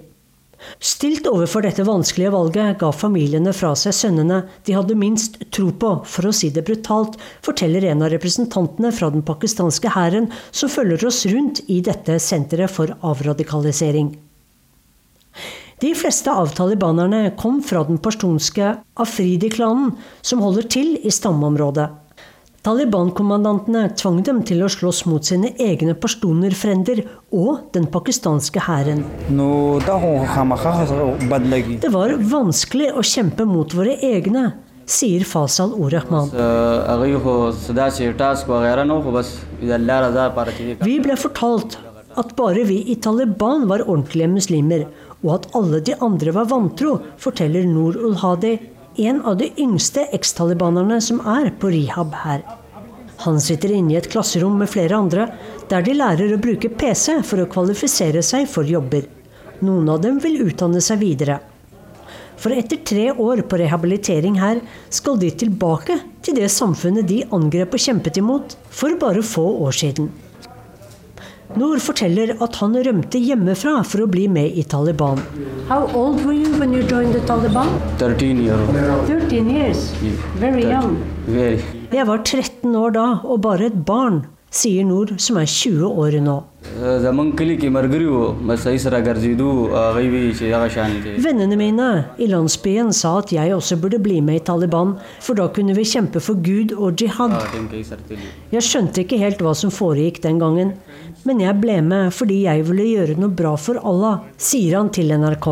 [0.80, 5.90] Stilt overfor dette vanskelige valget ga familiene fra seg sønnene de hadde minst tro på,
[6.08, 11.04] for å si det brutalt, forteller en av representantene fra den pakistanske hæren som følger
[11.08, 14.14] oss rundt i dette senteret for avradikalisering.
[15.82, 18.70] De fleste av talibanerne kom fra den pashtunske
[19.02, 21.90] afridi-klanen, som holder til i stammeområdet.
[22.64, 27.02] Taliban-kommandantene tvang dem til å slåss mot sine egne pashtuner-frender
[27.36, 29.02] og den pakistanske hæren.
[31.84, 34.46] Det var vanskelig å kjempe mot våre egne,
[34.88, 36.32] sier Fasal Orahman.
[40.88, 41.78] Vi ble fortalt
[42.16, 44.86] at bare vi i Taliban var ordentlige muslimer,
[45.20, 48.56] og at alle de andre var vantro, forteller Noor ul-Hadi,
[48.96, 52.44] en av de yngste ekstalibanerne som er på rehab her.
[53.24, 55.28] Han sitter inne i et klasserom med flere andre,
[55.70, 59.06] der de lærer å bruke PC for å kvalifisere seg for jobber.
[59.64, 61.38] Noen av dem vil utdanne seg videre.
[62.36, 67.74] For etter tre år på rehabilitering her, skal de tilbake til det samfunnet de angrep
[67.74, 70.10] og kjempet imot for bare få år siden.
[71.54, 75.20] Noor forteller at han rømte hjemmefra for å bli med i Taliban.
[75.68, 77.70] How old were you when you joined the Taliban?
[77.98, 78.68] 13 years.
[79.06, 79.84] 13 years.
[80.40, 80.96] Very young.
[81.28, 81.62] Very.
[81.94, 86.18] Jeg var 13 år da, og bare et barn, sier Noor, som er 20 år
[86.26, 86.40] nå.
[91.24, 91.88] Vennene mine
[92.18, 95.84] i landsbyen sa at jeg også burde bli med i Taliban, for da kunne vi
[95.86, 97.36] kjempe for Gud og jihad.
[98.50, 100.72] Jeg skjønte ikke helt hva som foregikk den gangen,
[101.24, 105.12] men jeg ble med fordi jeg ville gjøre noe bra for Allah, sier han til
[105.16, 105.48] NRK.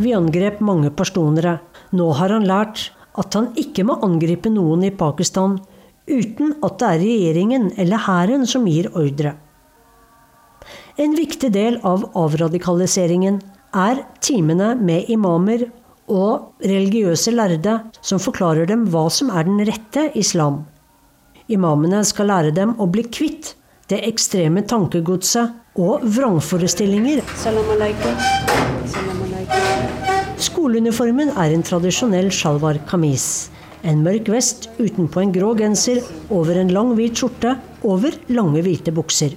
[0.00, 1.58] Vi angrep mange pashtunere.
[1.94, 2.88] Nå har han lært
[3.20, 5.58] at han ikke må angripe noen i Pakistan
[6.08, 9.36] uten at det er regjeringen eller hæren som gir ordre.
[11.00, 13.40] En viktig del av avradikaliseringen
[13.74, 15.66] er timene med imamer
[16.10, 20.62] og religiøse lærde som forklarer dem hva som er den rette islam.
[21.52, 23.50] Imamene skal lære dem å bli kvitt
[23.92, 27.20] det ekstreme tankegodset og vrangforestillinger.
[30.40, 33.50] Skoleuniformen er en tradisjonell shalwar kamis.
[33.84, 36.00] En mørk vest utenpå en grå genser
[36.32, 39.36] over en lang, hvit skjorte over lange, hvite bukser.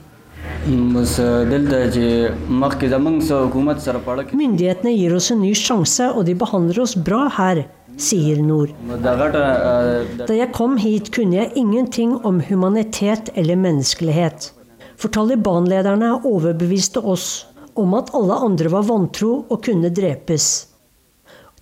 [4.38, 7.62] Myndighetene gir oss en ny sjanse, og de behandler oss bra her,
[7.96, 8.74] sier Nord.
[9.00, 14.52] Da jeg kom hit, kunne jeg ingenting om humanitet eller menneskelighet.
[15.00, 17.46] For Taliban-lederne overbeviste oss
[17.78, 20.68] om at alle andre var vantro og kunne drepes.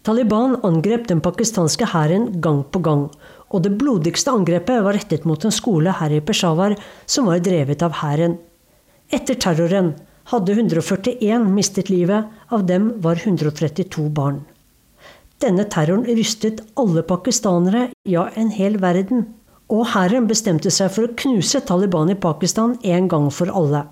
[0.06, 3.06] Taliban angrep den pakistanske hæren gang på gang,
[3.54, 6.74] og det blodigste angrepet var rettet mot en skole her i Peshawar
[7.06, 8.38] som var drevet av hæren.
[9.14, 9.94] Etter terroren
[10.32, 14.42] hadde 141 mistet livet, av dem var 132 barn.
[15.44, 19.28] Denne terroren rystet alle pakistanere, ja, en hel verden.
[19.70, 23.86] Og hæren bestemte seg for å knuse Taliban i Pakistan en gang for alle.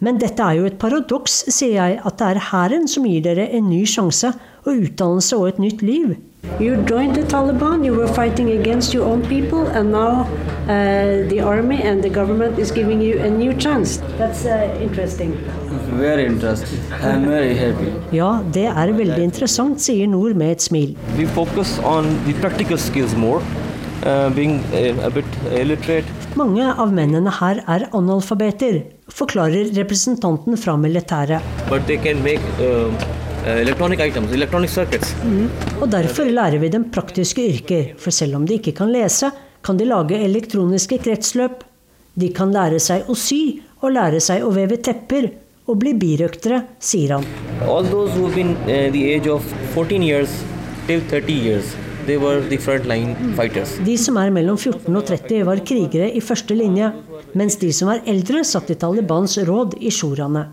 [0.00, 3.50] Men dette er jo et paradoks, sier jeg, at det er hæren som gir dere
[3.52, 4.30] en ny sjanse
[4.64, 6.14] og utdannelse og et nytt liv.
[6.58, 10.24] You joined the Taliban, you were fighting against your own people, and now
[10.64, 13.98] uh, the army and the government is giving you a new chance.
[14.16, 15.36] That's uh, interesting.
[15.92, 16.80] Very interesting.
[17.02, 17.92] I'm very happy.
[18.12, 20.96] Ja, det er veldig interessant, sier Nord med et smil.
[21.18, 23.44] We focus on the practical skills more,
[24.34, 26.08] being a, a bit illiterate.
[26.38, 28.80] Mange av mennene her er analfabeter,
[29.12, 31.42] forklarer representanten fra militæret.
[31.68, 32.88] But they can make uh,
[33.44, 35.14] electronic items, electronic circuits.
[35.24, 35.48] Mm.
[35.80, 39.30] Og derfor lærer vi dem praktiske yrker, for selv om de ikke kan lese,
[39.64, 41.64] kan de lage elektroniske kretsløp.
[42.14, 45.30] De kan lære seg å sy og lære seg å veve tepper
[45.70, 47.26] og bli birøktere, sier han.
[47.62, 50.30] All those who have been uh, the age of 14 years
[50.86, 51.76] till 30 years,
[53.86, 56.90] De som er mellom 14 og 30 var krigere i første linje,
[57.36, 60.46] mens de som var eldre satt i Talibans råd i shuraene.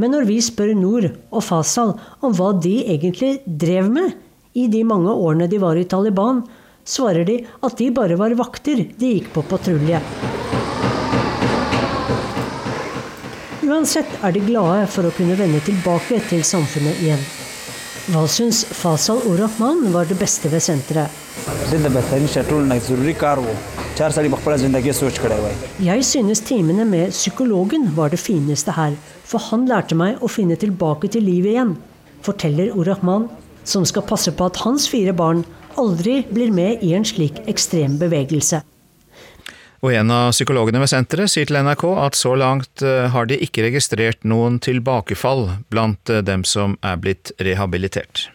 [0.00, 4.14] Men når vi spør Nord og Fasal om hva de egentlig drev med
[4.54, 6.42] i de mange årene de var i Taliban,
[6.84, 10.00] svarer de at de bare var vakter, de gikk på patrulje.
[13.64, 17.24] Uansett er de glade for å kunne vende tilbake til samfunnet igjen.
[18.04, 21.08] Hva syns Fasal Orahman var det beste ved senteret?
[25.80, 28.92] Jeg synes timene med psykologen var det fineste her,
[29.24, 31.72] for han lærte meg å finne tilbake til livet igjen,
[32.20, 33.30] forteller Orahman,
[33.64, 35.40] som skal passe på at hans fire barn
[35.80, 38.60] aldri blir med i en slik ekstrem bevegelse.
[39.84, 43.36] Og en av psykologene ved senteret sier til NRK at så langt eh, har de
[43.44, 48.30] ikke registrert noen tilbakefall blant eh, dem som er blitt rehabilitert.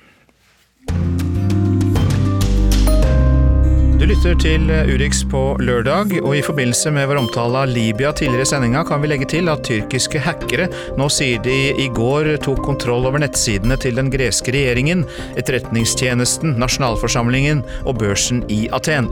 [3.99, 8.45] Du lytter til Urix på lørdag, og i forbindelse med vår omtale av Libya tidligere
[8.45, 10.69] i sendinga kan vi legge til at tyrkiske hackere
[11.01, 15.01] nå sier de i går tok kontroll over nettsidene til den greske regjeringen,
[15.33, 19.09] etterretningstjenesten, nasjonalforsamlingen og børsen i Aten.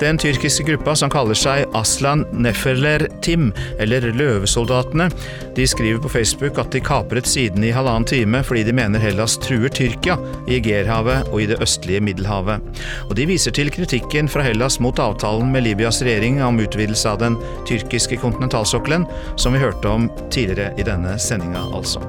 [0.00, 5.08] Den tyrkiske gruppa som kaller seg Aslan Neferler Tim, eller Løvesoldatene,
[5.56, 9.36] de skriver på Facebook at de kapret sidene i halvannen time fordi de mener Hellas
[9.42, 10.16] truer Tyrkia
[10.48, 12.64] i Egerhavet og i det østlige Middelhavet.
[13.08, 17.22] Og de viser til kritikken fra Hellas mot avtalen med Libyas regjering om utvidelse av
[17.22, 22.02] den tyrkiske kontinentalsokkelen, som vi hørte om tidligere i denne sendinga, altså.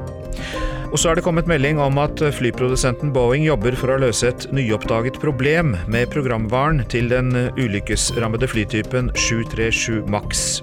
[0.94, 4.46] Og så er det kommet melding om at flyprodusenten Boeing jobber for å løse et
[4.54, 10.62] nyoppdaget problem med programvaren til den ulykkesrammede flytypen 737 Max.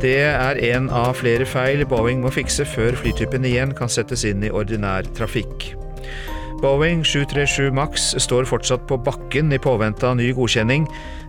[0.00, 4.48] Det er en av flere feil Boeing må fikse før flytypen igjen kan settes inn
[4.48, 5.74] i ordinær trafikk.
[6.64, 10.86] Boeing 737 Max står fortsatt på bakken i påvente av ny godkjenning,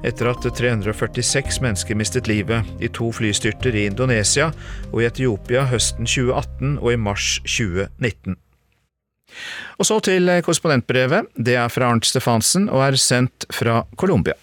[0.08, 4.48] etter at 346 mennesker mistet livet i to flystyrter i Indonesia
[4.94, 8.40] og i Etiopia høsten 2018 og i mars 2019.
[9.76, 11.28] Og så til korrespondentbrevet.
[11.36, 14.40] Det er fra Arnt Stefansen og er sendt fra Colombia.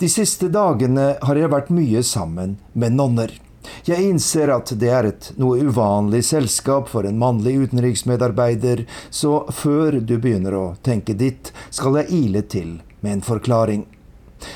[0.00, 3.36] De siste dagene har jeg vært mye sammen med nonner.
[3.88, 10.00] Jeg innser at det er et noe uvanlig selskap for en mannlig utenriksmedarbeider, så før
[10.00, 13.84] du begynner å tenke ditt, skal jeg ile til med en forklaring.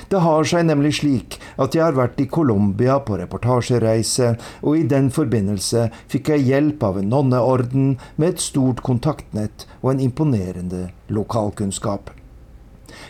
[0.09, 4.85] Det har seg nemlig slik at jeg har vært i Colombia på reportasjereise, og i
[4.91, 10.89] den forbindelse fikk jeg hjelp av en nonneorden med et stort kontaktnett og en imponerende
[11.13, 12.18] lokalkunnskap.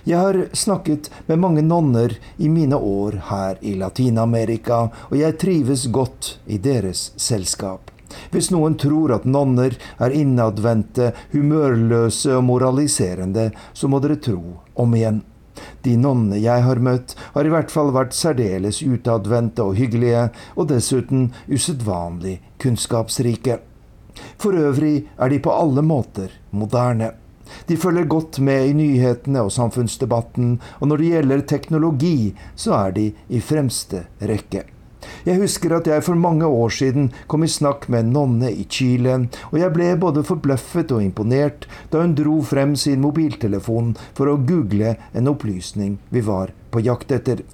[0.08, 5.84] Jeg har snakket med mange nonner i mine år her i Latin-Amerika, og jeg trives
[5.92, 7.90] godt i deres selskap.
[8.32, 14.40] Hvis noen tror at nonner er innadvendte, humørløse og moraliserende, så må dere tro
[14.80, 15.20] om igjen.
[15.84, 20.72] De nonnene jeg har møtt, har i hvert fall vært særdeles utadvendte og hyggelige, og
[20.72, 23.60] dessuten usedvanlig kunnskapsrike.
[24.40, 27.12] For øvrig er de på alle måter moderne.
[27.68, 32.16] De følger godt med i nyhetene og samfunnsdebatten, og når det gjelder teknologi,
[32.54, 34.64] så er de i fremste rekke.
[35.26, 38.64] Jeg husker at jeg for mange år siden kom i snakk med en nonne i
[38.70, 39.14] Chile,
[39.50, 44.40] og jeg ble både forbløffet og imponert da hun dro frem sin mobiltelefon for å
[44.48, 47.44] google en opplysning vi var på jakt etter.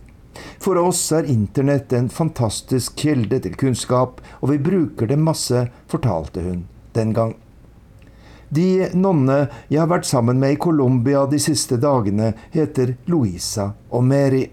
[0.59, 6.43] For oss er internett en fantastisk kilde til kunnskap, og vi bruker det masse, fortalte
[6.43, 7.37] hun den gang.
[8.55, 14.05] De nonnene jeg har vært sammen med i Colombia de siste dagene, heter Louisa og
[14.07, 14.45] Mary.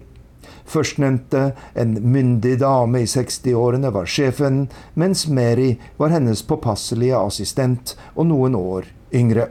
[0.71, 4.63] Førstnevnte, en myndig dame i 60-årene, var sjefen,
[4.95, 9.49] mens Mary var hennes påpasselige assistent og noen år yngre.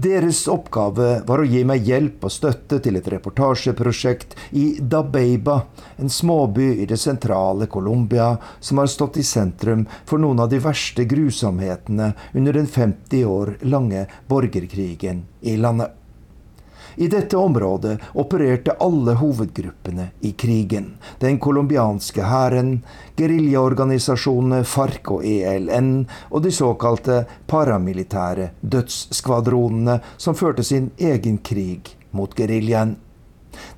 [0.00, 5.58] Deres oppgave var å gi meg hjelp og støtte til et reportasjeprosjekt i Dabeiba,
[6.00, 8.30] en småby i det sentrale Colombia
[8.64, 13.56] som har stått i sentrum for noen av de verste grusomhetene under den 50 år
[13.68, 15.99] lange borgerkrigen i landet.
[17.00, 20.98] I dette området opererte alle hovedgruppene i krigen.
[21.18, 22.82] Den colombianske hæren,
[23.16, 25.88] geriljaorganisasjonene FARC og ELN
[26.28, 32.98] og de såkalte paramilitære dødsskvadronene som førte sin egen krig mot geriljaen.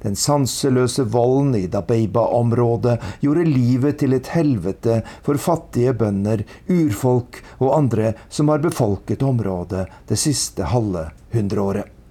[0.02, 7.74] Den sanseløse volden i Dabeiba-området gjorde livet til et helvete for fattige bønder, urfolk og
[7.78, 12.01] andre som har befolket området det siste halve hundreåret.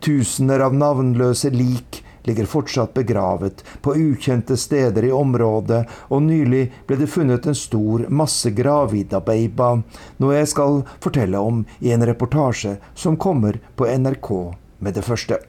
[0.00, 6.98] Tusener av navnløse lik ligger fortsatt begravet på ukjente steder i området, og nylig ble
[7.00, 9.70] det funnet en stor massegrav i Dabeiba,
[10.20, 14.30] noe jeg skal fortelle om i en reportasje som kommer på NRK
[14.80, 15.40] med det første.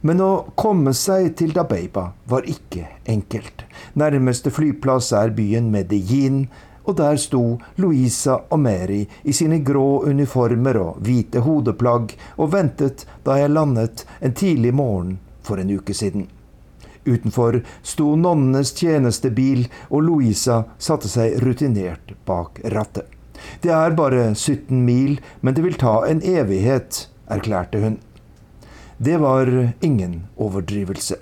[0.00, 3.66] Men å komme seg til Dabeiba var ikke enkelt.
[4.00, 6.46] Nærmeste flyplass er byen Medellin,
[6.90, 7.44] og der sto
[7.78, 14.04] Louisa og Mary i sine grå uniformer og hvite hodeplagg og ventet da jeg landet
[14.20, 16.26] en tidlig morgen for en uke siden.
[17.06, 23.06] Utenfor sto nonnenes tjenestebil, og Louisa satte seg rutinert bak rattet.
[23.64, 27.96] Det er bare 17 mil, men det vil ta en evighet, erklærte hun.
[28.98, 29.48] Det var
[29.80, 31.16] ingen overdrivelse.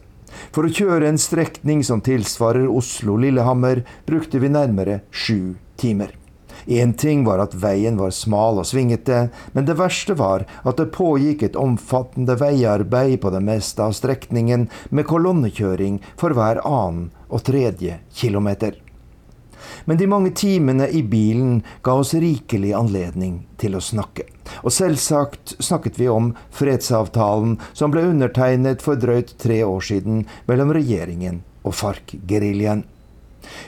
[0.53, 6.14] For å kjøre en strekning som tilsvarer Oslo-Lillehammer, brukte vi nærmere sju timer.
[6.66, 10.90] Én ting var at veien var smal og svingete, men det verste var at det
[10.96, 17.46] pågikk et omfattende veiarbeid på det meste av strekningen, med kolonnekjøring for hver annen og
[17.48, 18.77] tredje kilometer.
[19.85, 24.27] Men de mange timene i bilen ga oss rikelig anledning til å snakke.
[24.62, 30.73] Og selvsagt snakket vi om fredsavtalen som ble undertegnet for drøyt tre år siden mellom
[30.77, 32.87] regjeringen og FARC-geriljaen.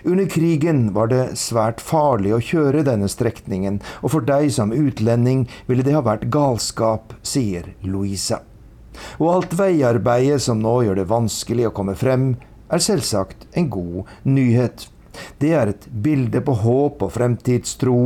[0.04, 5.46] Under krigen var det svært farlig å kjøre denne strekningen, og for deg som utlending
[5.68, 8.42] ville det ha vært galskap, sier Louisa.
[9.22, 12.34] Og alt veiarbeidet som nå gjør det vanskelig å komme frem,
[12.70, 14.89] er selvsagt en god nyhet.
[15.38, 17.98] Det er et bilde på håp og fremtidstro,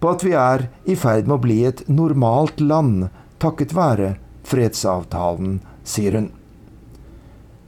[0.00, 3.08] på at vi er i ferd med å bli et normalt land
[3.42, 4.14] takket være
[4.46, 6.30] fredsavtalen, sier hun.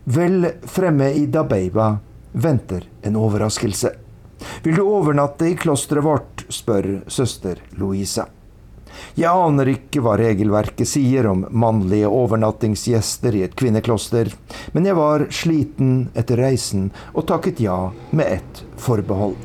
[0.05, 1.95] Vel fremme i Dabeiba
[2.33, 3.95] venter en overraskelse.
[4.65, 8.27] Vil du overnatte i klosteret vårt, spør søster Louisa.
[9.19, 14.31] Jeg aner ikke hva regelverket sier om mannlige overnattingsgjester i et kvinnekloster,
[14.73, 17.79] men jeg var sliten etter reisen og takket ja
[18.11, 19.37] med ett forbehold.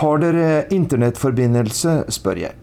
[0.00, 2.60] Har dere internettforbindelse, spør jeg.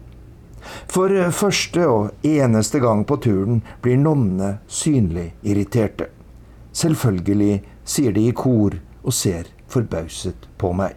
[0.92, 6.10] For første og eneste gang på turen blir nonnene synlig irriterte.
[6.72, 10.96] Selvfølgelig, sier de i kor og ser forbauset på meg.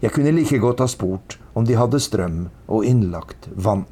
[0.00, 3.84] Jeg kunne like godt ha spurt om de hadde strøm og innlagt vann.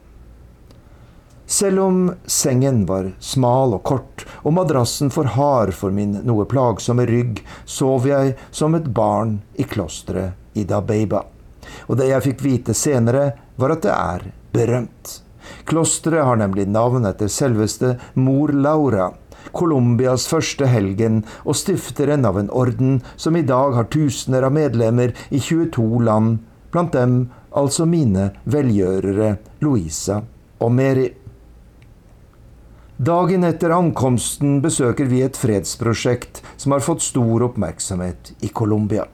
[1.50, 7.02] Selv om sengen var smal og kort og madrassen for hard for min noe plagsomme
[7.10, 11.24] rygg, sov jeg som et barn i klosteret i Dabeiba.
[11.90, 15.16] Og det jeg fikk vite senere, var at det er berømt.
[15.66, 19.10] Klosteret har nemlig navn etter selveste mor Laura,
[19.50, 25.16] Colombias første helgen og stifteren av en orden som i dag har tusener av medlemmer
[25.34, 26.38] i 22 land,
[26.70, 30.22] blant dem altså mine velgjørere Louisa
[30.60, 31.08] og Mary.
[33.00, 39.06] Dagen etter ankomsten besøker vi et fredsprosjekt som har fått stor oppmerksomhet i Colombia.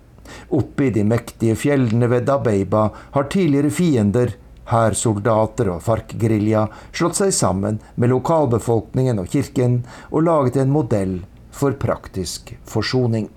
[0.58, 4.32] Oppe i de mektige fjellene ved Dabeiba har tidligere fiender,
[4.72, 11.20] hærsoldater og FARC-gerilja, slått seg sammen med lokalbefolkningen og kirken og laget en modell
[11.54, 13.30] for praktisk forsoning.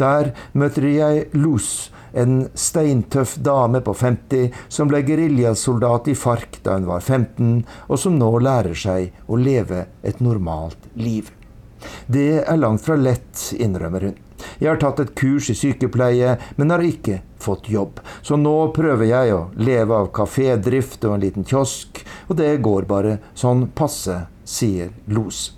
[0.00, 6.78] Der møter jeg Luz, en steintøff dame på 50 som ble geriljasoldat i FARC da
[6.78, 11.32] hun var 15, og som nå lærer seg å leve et normalt liv.
[12.06, 14.20] Det er langt fra lett, innrømmer hun.
[14.58, 18.00] Jeg har tatt et kurs i sykepleie, men har ikke fått jobb.
[18.22, 22.88] Så nå prøver jeg å leve av kafédrift og en liten kiosk, og det går
[22.90, 25.50] bare sånn passe, sier Los.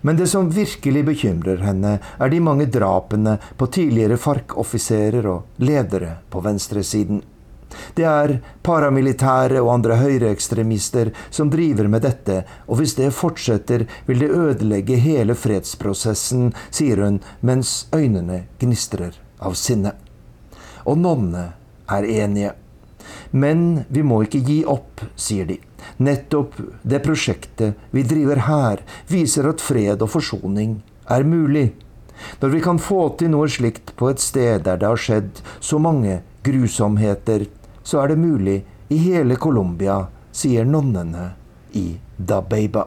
[0.00, 6.16] Men det som virkelig bekymrer henne, er de mange drapene på tidligere FARC-offiserer og ledere
[6.30, 7.22] på venstresiden.
[7.96, 14.24] Det er paramilitære og andre høyreekstremister som driver med dette, og hvis det fortsetter, vil
[14.24, 19.94] det ødelegge hele fredsprosessen, sier hun mens øynene gnistrer av sinne.
[20.84, 21.52] Og nonnene
[21.92, 22.52] er enige.
[23.30, 25.58] Men vi må ikke gi opp, sier de.
[26.02, 31.70] Nettopp det prosjektet vi driver her, viser at fred og forsoning er mulig.
[32.40, 35.80] Når vi kan få til noe slikt på et sted der det har skjedd så
[35.82, 37.48] mange grusomheter,
[37.82, 38.58] så er det mulig
[38.92, 41.32] i hele Colombia, sier nonnene
[41.78, 42.86] i Dabeiba.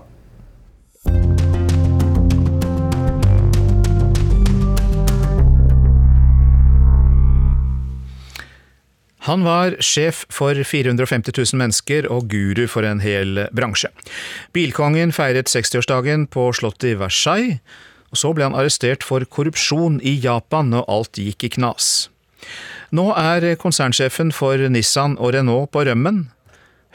[9.26, 13.89] Han var sjef for 450 000 mennesker og guru for en hel bransje.
[14.53, 17.57] Bilkongen feiret 60-årsdagen på slottet i Versailles,
[18.13, 22.11] og så ble han arrestert for korrupsjon i Japan når alt gikk i knas.
[22.93, 26.28] Nå er konsernsjefen for Nissan og Renault på rømmen.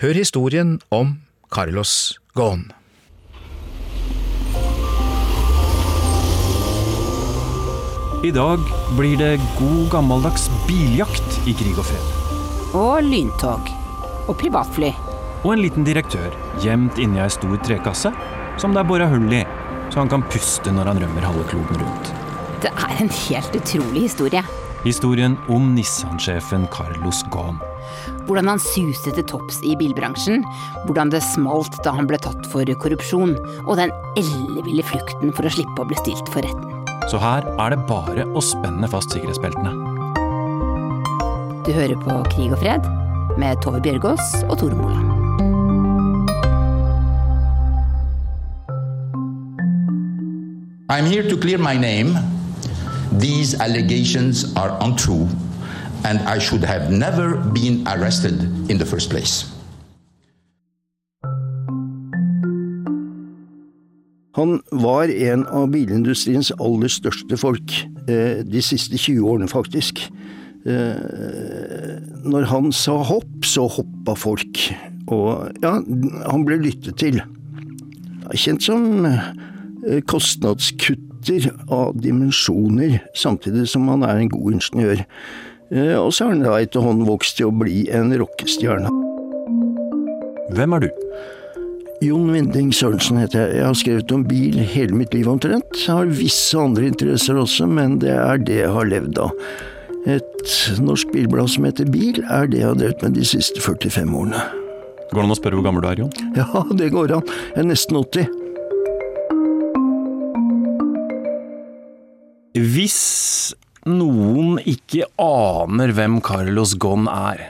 [0.01, 1.19] Hør historien om
[1.51, 2.71] Carlos Ghosn.
[8.21, 8.65] I dag
[8.99, 12.10] blir det god gammeldags biljakt i krig og fred.
[12.71, 13.67] Og lyntog.
[14.31, 14.93] Og privatfly.
[15.43, 16.31] Og en liten direktør
[16.63, 18.13] gjemt inni ei stor trekasse
[18.61, 19.41] som det er bora hull i,
[19.91, 22.13] så han kan puste når han rømmer halve kloden rundt.
[22.63, 24.45] Det er en helt utrolig historie.
[24.85, 27.59] Historien om Nissan-sjefen Carlos Gahn.
[28.29, 30.45] Hvordan han suste til topps i bilbransjen,
[30.87, 33.35] hvordan det smalt da han ble tatt for korrupsjon,
[33.67, 33.91] og den
[34.21, 36.85] elleville flukten for å slippe å bli stilt for retten.
[37.11, 39.90] Så her er det bare å spenne fast sikkerhetsbeltene.
[41.67, 42.87] Du hører på Krig og fred
[43.39, 45.07] med Tove Bjørgaas og Tore Moland.
[50.89, 52.09] I'm here to clear my name.
[53.21, 55.29] These allegations are untrue,
[56.05, 58.37] and I should have never been arrested
[58.71, 59.47] in the first place.
[64.35, 70.11] Han var en av bilindustriens aller største folk, eh, de siste 20 årene faktisk.
[70.69, 74.65] Eh, når han sa hopp, så hoppa folk.
[75.11, 77.21] Og ja, han ble lyttet til.
[78.37, 85.05] Kjent som eh, kostnadskutter av dimensjoner, samtidig som han er en god ingeniør.
[85.71, 88.91] Og så har han da etterhånden vokst til å bli en rockestjerne.
[90.57, 90.89] Hvem er du?
[92.01, 93.59] Jon Winding Sørensen heter jeg.
[93.59, 95.69] Jeg har skrevet om bil hele mitt liv omtrent.
[95.77, 99.35] Jeg har visse andre interesser også, men det er det jeg har levd av.
[100.09, 104.15] Et norsk bilblad som heter Bil, er det jeg har drevet med de siste 45
[104.17, 104.41] årene.
[105.11, 106.13] Går det an å spørre hvor gammel du er, Jon?
[106.39, 107.27] Ja, det går an.
[107.53, 108.31] Jeg er nesten 80.
[112.61, 113.01] Hvis
[113.89, 117.45] noen ikke aner hvem Carlos Ghosn er,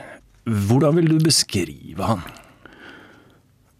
[0.45, 2.25] hvordan vil du beskrive han?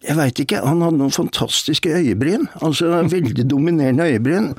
[0.02, 0.62] Jeg veit ikke.
[0.66, 2.48] Han hadde noen fantastiske øyebryn.
[2.64, 4.52] Altså veldig dominerende øyebryn.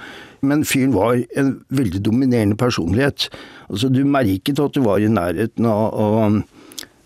[0.43, 3.29] Men fyren var en veldig dominerende personlighet.
[3.69, 6.23] Altså Du merket at du var i nærheten av, av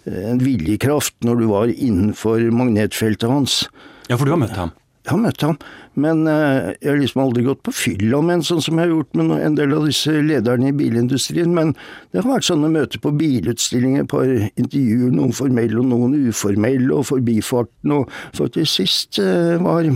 [0.08, 3.64] en viljekraft når du var innenfor magnetfeltet hans.
[4.10, 4.72] Ja, for du har møtt ham?
[5.08, 5.54] Jeg har møtt ham,
[5.96, 8.92] men uh, jeg har liksom aldri gått på fylla med en sånn som jeg har
[8.92, 11.54] gjort med en del av disse lederne i bilindustrien.
[11.56, 11.72] Men
[12.12, 16.92] det har vært sånne møter på bilutstillinger, et par intervjuer, noen formelle og noen uformelle,
[16.92, 19.88] og forbifarten, og faktisk sist uh, var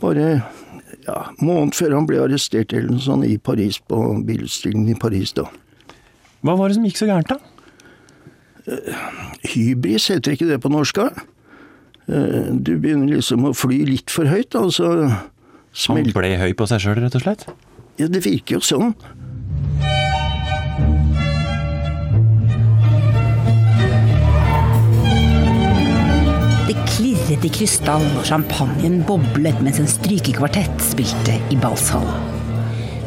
[0.00, 0.26] bare
[1.04, 5.36] ja, måned før han ble arrestert eller noe sånt i Paris, på bilutstillingen i Paris
[5.36, 5.44] da.
[6.40, 7.40] Hva var det som gikk så gærent, da?
[8.64, 9.06] Uh,
[9.52, 11.04] hybris, heter ikke det på norsk?
[11.04, 11.28] da?
[12.06, 14.90] Du begynner liksom å fly litt for høyt, da, så
[15.90, 17.46] Han ble høy på seg sjøl, rett og slett?
[17.98, 18.94] Ja, det virker jo sånn.
[26.66, 32.32] Det klirret i krystall, og champagnen boblet mens en strykekvartett spilte i ballshallen.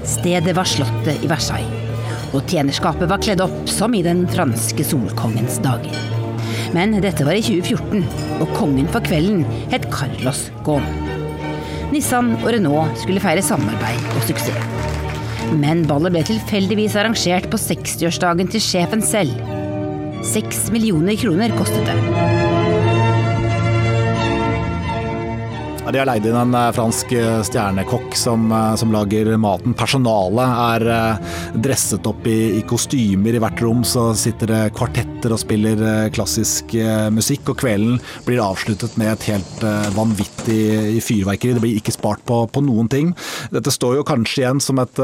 [0.09, 1.89] Stedet var slottet i Versailles,
[2.33, 6.18] og tjenerskapet var kledd opp som i den franske solkongens dager.
[6.76, 8.03] Men dette var i 2014,
[8.39, 11.07] og kongen for kvelden het Carlos Ghosn.
[11.89, 14.78] Nissan og Renault skulle feire samarbeid og suksess.
[15.57, 19.34] Men ballet ble tilfeldigvis arrangert på 60-årsdagen til sjefen selv.
[20.30, 22.48] Seks millioner kroner kostet det.
[25.91, 29.73] De har leid inn en eh, fransk eh, stjernekokk som, eh, som lager maten.
[29.77, 30.85] Personalet er
[31.57, 33.35] dresset opp i, i, kostymer.
[33.35, 36.75] I hvert rom så sitter det kvartetter og spiller klassisk
[37.13, 37.49] musikk.
[37.51, 39.63] Og kvelden blir avsluttet med et helt
[39.95, 41.55] vanvittig fyrverkeri.
[41.57, 43.11] Det blir ikke spart på, på noen ting.
[43.53, 45.01] Dette står jo kanskje igjen som et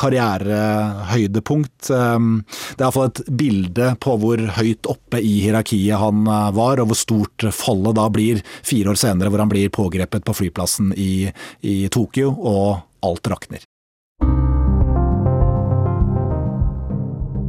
[0.00, 1.90] karrierehøydepunkt.
[1.90, 6.24] Det er iallfall et bilde på hvor høyt oppe i hierarkiet han
[6.56, 10.24] var, og hvor stort fallet da blir fire år senere, hvor han blir pågrepet angrepet
[10.24, 13.64] på flyplassen i, i Tokyo, og alt rakner.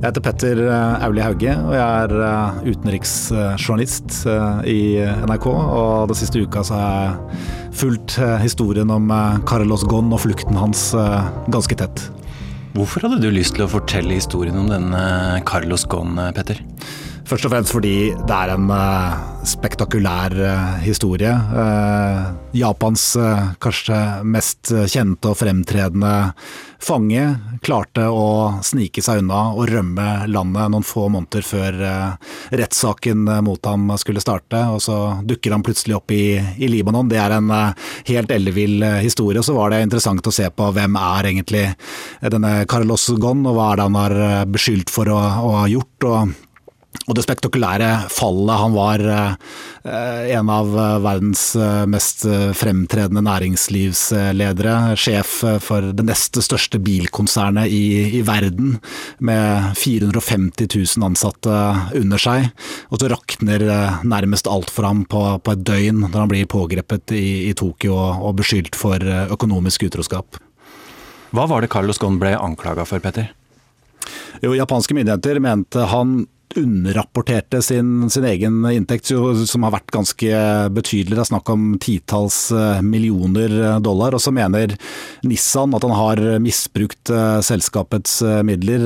[0.01, 4.81] Jeg heter Petter eh, Auli Hauge, og jeg er eh, utenriksjournalist eh, i
[5.25, 5.47] NRK.
[5.47, 7.39] Og den siste uka så har jeg
[7.75, 9.09] fulgt historien om
[9.49, 10.93] Carlos Ghosn og flukten hans
[11.51, 12.05] ganske tett.
[12.75, 16.61] Hvorfor hadde du lyst til å fortelle historien om denne Carlos Ghosn, Petter?
[17.25, 19.15] Først og fremst fordi det er en uh,
[19.49, 21.31] spektakulær uh, historie.
[21.33, 23.01] Uh, Japans
[23.59, 23.97] kanskje
[24.29, 26.11] mest kjente og fremtredende
[26.85, 27.23] fange
[27.65, 31.79] klarte å snike seg unna og rømme landet noen få måneder før
[32.53, 34.61] rettssaken mot ham skulle starte.
[34.71, 37.09] Og så dukker han plutselig opp i, i Libanon.
[37.09, 37.51] Det er en
[38.07, 39.41] helt ellevill historie.
[39.41, 41.65] Og Så var det interessant å se på hvem er egentlig
[42.21, 44.19] denne Carlos Gon, og hva er det han har
[44.53, 46.11] beskyldt for å, å ha gjort.
[46.11, 46.44] og
[47.05, 48.55] og det spektakulære fallet.
[48.61, 52.25] Han var eh, en av eh, verdens eh, mest
[52.57, 54.95] fremtredende næringslivsledere.
[54.99, 58.79] Sjef for det neste største bilkonsernet i, i, verden,
[59.19, 61.59] med 450 000 ansatte
[61.99, 62.49] under seg.
[62.89, 63.67] Og så rakner
[64.05, 67.95] nærmest alt for ham på, på et døgn når han blir pågrepet i, i Tokyo
[67.95, 69.01] og, og beskyldt for
[69.35, 70.39] økonomisk utroskap.
[71.35, 73.33] Hva var det Carlos Ghosn ble anklaga for, Petter?
[74.43, 76.23] Jo, Japanske myndigheter mente han
[76.57, 79.09] underrapporterte sin, sin, egen inntekt,
[79.47, 80.41] som har vært ganske
[80.75, 81.15] betydelig.
[81.15, 84.15] Det er snakk om titalls eh, millioner dollar.
[84.15, 84.75] Og så mener
[85.27, 88.85] Nissan at han har misbrukt eh, selskapets eh, midler.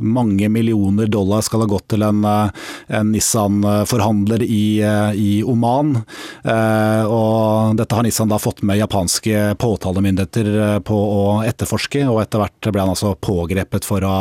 [0.00, 4.80] Mange millioner dollar skal ha gått til en, en Nissan-forhandler i,
[5.16, 5.94] i, Oman.
[5.96, 12.70] Og dette har Nissan da fått med japanske påtalemyndigheter på å etterforske, og etter hvert
[12.72, 14.16] ble han altså pågrepet for å,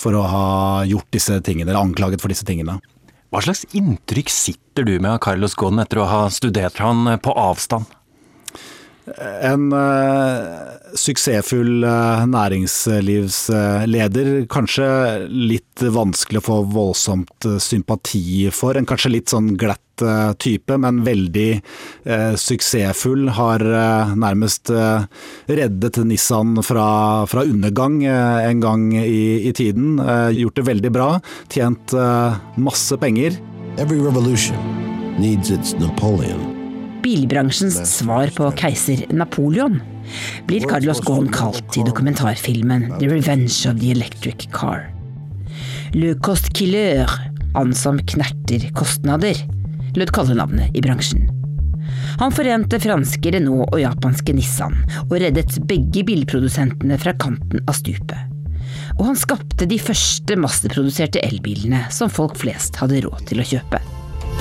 [0.00, 0.46] for å ha
[0.88, 2.80] gjort disse tingene anklaget for disse tingene.
[3.32, 7.32] Hva slags inntrykk sitter du med av Carlos Ghosn etter å ha studert han på
[7.32, 7.88] avstand?
[9.42, 14.46] En uh, suksessfull uh, næringslivsleder.
[14.52, 14.86] Kanskje
[15.26, 18.76] litt vanskelig å få voldsomt uh, sympati for.
[18.78, 19.80] En kanskje litt sånn glatt
[20.40, 21.60] type, men veldig
[22.40, 23.28] suksessfull.
[23.36, 23.60] Har
[24.18, 30.00] nærmest reddet Nissan fra, fra undergang en gang i, i tiden.
[30.32, 31.20] gjort det veldig bra.
[31.52, 31.92] Tjent
[32.56, 33.36] masse penger.
[33.76, 34.56] Every revolution
[35.20, 36.61] needs its Napoleon
[37.02, 39.80] bilbransjens svar på keiser Napoleon,
[40.48, 44.88] blir Carlos Ghosn kalt i dokumentarfilmen The Revenge of the Electric Car.
[45.92, 47.10] Le Cost Killer,
[47.54, 49.38] han som knerter kostnader,
[49.98, 51.28] lød kallenavnet i bransjen.
[52.20, 54.76] Han forente franske Renault og japanske Nissan,
[55.08, 58.28] og reddet begge bilprodusentene fra kanten av stupet.
[58.98, 63.82] Og han skapte de første masseproduserte elbilene som folk flest hadde råd til å kjøpe.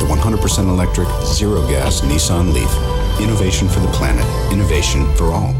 [0.02, 2.74] The 100% electric, zero gas Nissan Leaf.
[3.22, 4.26] Innovation for the planet.
[4.52, 5.54] Innovation for all.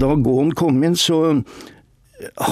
[0.00, 1.42] Da Gåen kom inn, så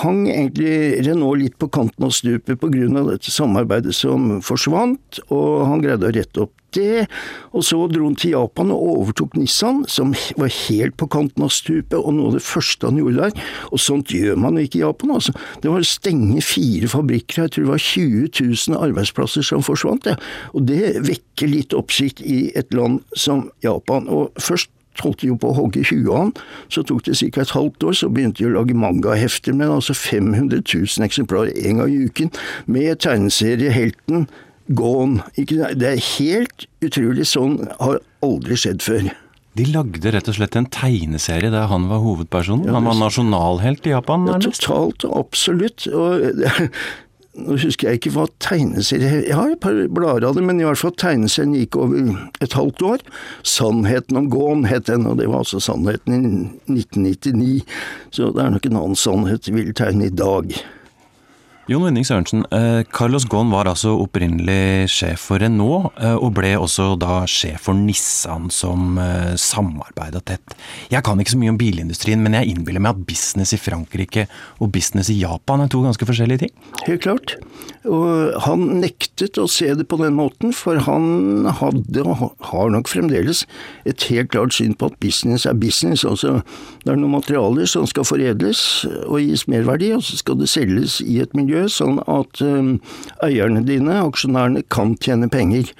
[0.02, 3.06] hang egentlig Renault litt på kanten av stupet pga.
[3.08, 7.06] dette samarbeidet som forsvant, og han greide å rette opp det.
[7.54, 11.52] Og så dro han til Japan og overtok Nissan, som var helt på kanten av
[11.54, 13.48] stupet, og noe av det første han gjorde der.
[13.70, 15.34] Og sånt gjør man ikke i Japan, altså.
[15.62, 18.30] Det var å stenge fire fabrikker, jeg tror det var 20
[18.68, 20.18] 000 arbeidsplasser som forsvant, ja.
[20.54, 24.08] Og det vekker litt oppsikt i et land som Japan.
[24.10, 24.70] Og først
[25.02, 26.32] holdt de jo på å hogge huet av han.
[26.72, 27.42] Så tok det ca.
[27.42, 31.82] et halvt år, så begynte de å lage mangahefter med altså 500 000 eksemplarer en
[31.82, 32.34] gang i uken,
[32.66, 34.28] med tegneseriehelten
[34.68, 35.22] Gone.
[35.36, 37.28] Det er helt utrolig.
[37.28, 39.12] Sånn har aldri skjedd før.
[39.54, 42.66] De lagde rett og slett en tegneserie der han var hovedpersonen?
[42.66, 44.26] Ja, han var nasjonalhelt i Japan?
[44.26, 45.86] Ja, totalt, absolutt.
[45.94, 46.42] Og
[47.44, 50.66] nå husker jeg ikke hva tegneserie Jeg har et par blader av det, men i
[50.66, 53.04] hvert fall tegneserien gikk over et halvt år.
[53.46, 57.62] 'Sannheten om Gåen' het den, og det var altså sannheten i 1999.
[58.10, 60.50] Så det er nok en annen sannhet vi vil tegne i dag.
[61.64, 66.50] Jon Winning Sørensen, eh, Carlos Ghosn var altså opprinnelig sjef for Renault, eh, og ble
[66.60, 70.52] også da sjef for Nissan, som eh, samarbeida tett.
[70.92, 74.26] Jeg kan ikke så mye om bilindustrien, men jeg innbiller meg at business i Frankrike
[74.60, 76.52] og business i Japan er to ganske forskjellige ting?
[76.84, 77.38] Helt klart.
[77.88, 82.92] Og han nektet å se det på den måten, for han hadde, og har nok
[82.92, 83.46] fremdeles,
[83.88, 86.04] et helt klart syn på at business er business.
[86.04, 86.42] Altså,
[86.84, 91.00] det er noen materialer som skal foredles og gis merverdi, og så skal det selges
[91.00, 92.78] i et miljø miljø, sånn at um,
[93.24, 95.70] eierne dine, aksjonærene, kan tjene penger.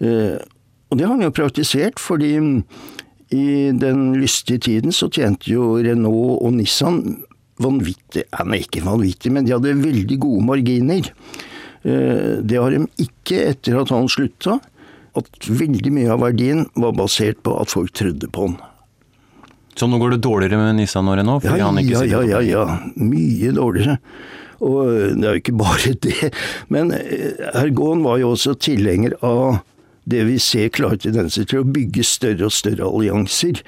[0.00, 0.38] Uh,
[0.90, 2.52] og det har han jo praktisert, fordi um,
[3.34, 7.24] i den lystige tiden så tjente jo Renault og Nissan
[7.58, 11.10] vanvittig, nei ikke vanvittig, men de hadde veldig gode marginer.
[11.82, 14.60] Uh, det har de ikke etter at han slutta.
[15.16, 18.58] At veldig mye av verdien var basert på at folk trodde på han.
[19.76, 21.44] Så nå går det dårligere med Nissan og Renault?
[21.44, 22.64] Ja, ja, ja, ja, ja,
[23.00, 23.96] mye dårligere.
[24.64, 26.30] Og det er jo ikke bare det.
[26.72, 26.92] Men
[27.52, 29.60] Ergon var jo også tilhenger av
[30.06, 33.62] det vi ser klare tendenser til å bygge større og større allianser.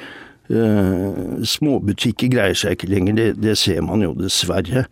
[0.48, 4.86] Uh, småbutikker greier seg ikke lenger, det, det, ser man jo dessverre.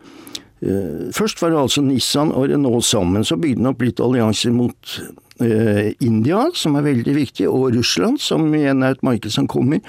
[1.15, 4.95] Først var det altså Nissan og Renault sammen, så bygde den opp litt allianser mot
[6.03, 9.85] India, som er veldig viktig, og Russland, som igjen er et marked som kommer.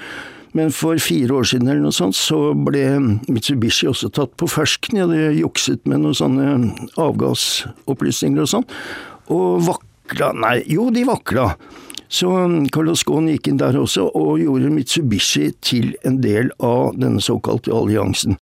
[0.56, 2.84] Men for fire år siden eller noe sånt, så ble
[3.28, 4.96] Mitsubishi også tatt på fersken.
[4.96, 6.48] De hadde jukset med noen sånne
[6.96, 8.66] avgassopplysninger og sånn.
[9.34, 11.50] Og vakla Nei, jo, de vakla.
[12.08, 12.30] Så
[12.72, 17.74] Carlos Ghosn gikk inn der også, og gjorde Mitsubishi til en del av denne såkalte
[17.76, 18.38] alliansen.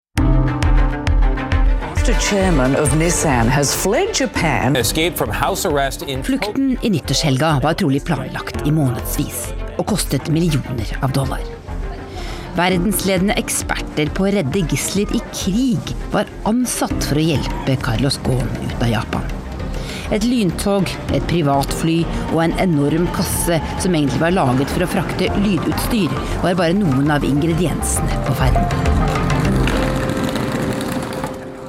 [6.28, 9.46] Flukten i nyttårshelga var trolig planlagt i månedsvis
[9.78, 11.53] og kostet millioner av dollar.
[12.54, 18.52] Verdensledende eksperter på å redde gisler i krig var ansatt for å hjelpe Carlos Ghosn
[18.62, 19.26] ut av Japan.
[20.14, 20.86] Et lyntog,
[21.16, 26.60] et privatfly og en enorm kasse som egentlig var laget for å frakte lydutstyr, var
[26.60, 28.70] bare noen av ingrediensene på ferden.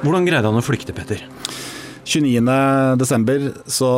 [0.05, 1.25] Hvordan greide han å flykte, Petter?
[2.05, 3.53] 29.12.
[3.65, 3.91] så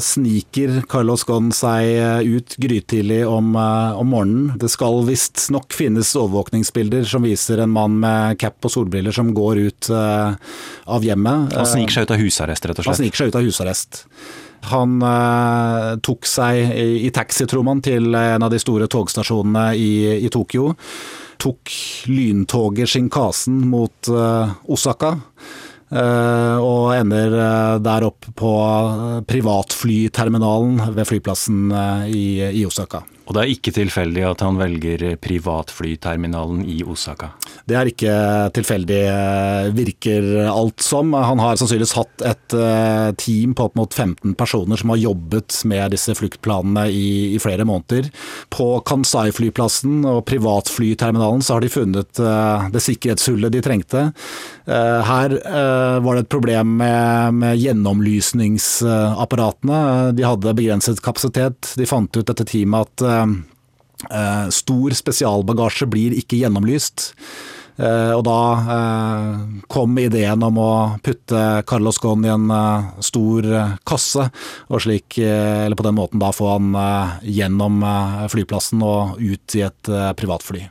[0.00, 4.58] sniker Carlos Ghosn seg eh, ut grytidlig om, eh, om, morgenen.
[4.60, 9.60] Det skal visstnok finnes overvåkningsbilder som viser en mann med cap og solbriller som går
[9.60, 10.32] ut uh,
[10.88, 11.52] av hjemmet.
[11.52, 12.94] Han sniker seg ut av husarrest, rett og slett?
[12.94, 14.04] Han sniker seg ut av husarrest.
[14.72, 19.74] Han uh, tok seg i, i taxi, tror man, til en av de store togstasjonene
[19.76, 19.90] i,
[20.24, 20.72] i Tokyo.
[21.40, 21.72] Tok
[22.08, 25.18] lyntoget Shinkasen mot uh, Osaka.
[25.90, 28.50] Uh, og ender uh, der oppe på
[29.26, 31.72] privatflyterminalen ved flyplassen
[32.06, 33.02] i, Osaka.
[33.30, 37.30] Og det er ikke tilfeldig at han velger privatflyterminalen i Osaka?
[37.62, 38.10] Det er ikke
[38.56, 39.04] tilfeldig,
[39.76, 41.12] virker alt som.
[41.14, 42.50] Han har sannsynligvis hatt et
[43.22, 47.62] team på opp mot 15 personer som har jobbet med disse fluktplanene i, i flere
[47.68, 48.10] måneder.
[48.50, 52.10] På Kansai-flyplassen og privatflyterminalen så har de funnet
[52.74, 54.10] det sikkerhetshullet de trengte.
[54.66, 55.30] Her
[56.02, 60.10] var det et problem med, med gjennomlysningsapparatene.
[60.18, 61.78] De hadde begrenset kapasitet.
[61.78, 63.19] De fant ut dette teamet at
[64.50, 67.10] stor spesialbagasje blir ikke gjennomlyst.
[67.80, 68.38] Uh, og da
[69.72, 70.72] kom ideen om å
[71.04, 72.48] putte Carlos Ghosn i en
[73.04, 73.48] stor
[73.88, 74.26] kasse,
[74.68, 76.72] og slik, eller på den måten da få han
[77.24, 77.80] gjennom
[78.32, 80.66] flyplassen og ut i et privatfly.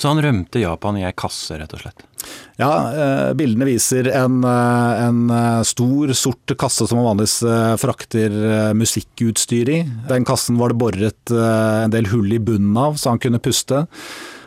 [0.00, 2.06] Så han rømte Japan i ei kasse, rett og slett?
[2.56, 7.40] Ja, eh, bildene viser en, eh, en, eh, stor, sort kasse som man vanligvis
[7.80, 9.80] frakter musikkutstyr i.
[10.08, 13.86] Den kassen var det boret en del hull i bunnen av, så han kunne puste.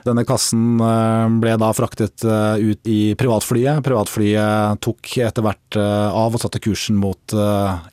[0.03, 3.79] Denne kassen eh, ble da fraktet eh, ut i privatflyet.
[3.85, 7.35] Privatflyet tok etter hvert eh, av og satte kursen mot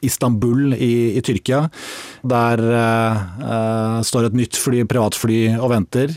[0.05, 1.63] Istanbul i, i Tyrkia.
[2.31, 6.13] Der uh, står et nytt fly, privatfly og venter.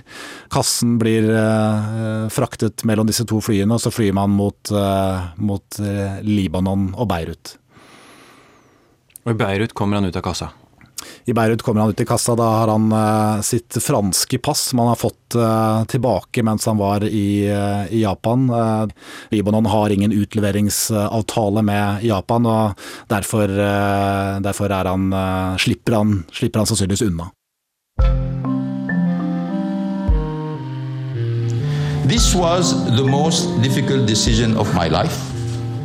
[0.51, 5.79] Kassen blir uh, fraktet mellom disse to flyene, og så flyr man mot, uh, mot
[6.27, 7.55] Libanon og Beirut.
[9.23, 10.51] Og I Beirut kommer han ut av kassa?
[11.25, 12.35] I Beirut kommer han ut i kassa.
[12.35, 16.77] Da har han uh, sitt franske pass som han har fått uh, tilbake mens han
[16.77, 18.51] var i, uh, i Japan.
[19.31, 23.47] Libanon har ingen utleveringsavtale med Japan, og derfor,
[24.43, 25.13] derfor han,
[25.59, 27.29] slipper, han, slipper han sannsynligvis unna.
[32.07, 35.32] This was the most difficult decision of my life.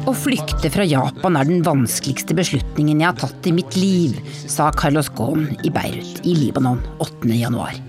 [0.08, 4.14] Å flykte fra Japan er den vanskeligste beslutningen jeg har tatt i mitt liv,
[4.48, 7.82] sa Carlos Ghosn i Beirut i Libanon 8.1.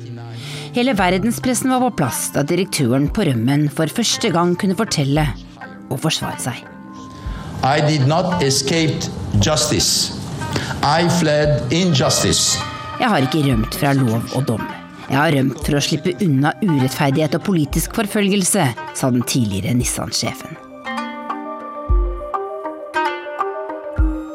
[0.76, 5.24] Hele verdenspressen var på plass da direktøren på rømmen for første gang kunne fortelle
[5.88, 6.60] og forsvare seg.
[7.64, 9.08] I did not escape
[9.40, 10.12] justice.
[10.84, 12.60] I fled injustice.
[13.00, 14.64] Jeg har ikke rømt fra lov og dom.
[15.08, 20.69] Jeg har rømt for å slippe unna urettferdighet og politisk forfølgelse, sa den tidligere Nissan-sjefen.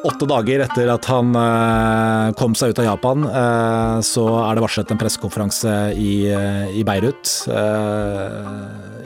[0.05, 4.65] Åtte dager etter at han eh, kom seg ut av Japan, eh, så er det
[4.67, 7.31] varslet en pressekonferanse i, eh, Beirut.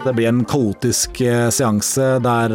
[0.02, 1.20] Det blir en kaotisk
[1.54, 2.54] seanse der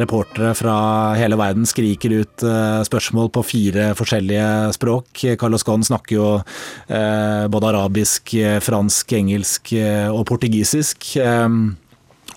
[0.00, 0.76] reportere fra
[1.16, 2.44] hele verden skriker ut
[2.88, 5.24] spørsmål på fire forskjellige språk.
[5.40, 6.28] Carlos Ghosn snakker jo
[7.52, 9.74] både arabisk, fransk, engelsk
[10.10, 11.12] og portugisisk.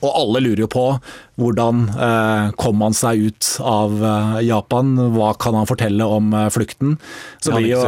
[0.03, 0.85] Og alle lurer jo på
[1.35, 4.93] hvordan eh, kom han seg ut av eh, Japan?
[5.15, 6.95] Hva kan han fortelle om eh, flukten?
[7.43, 7.81] Så blir jo,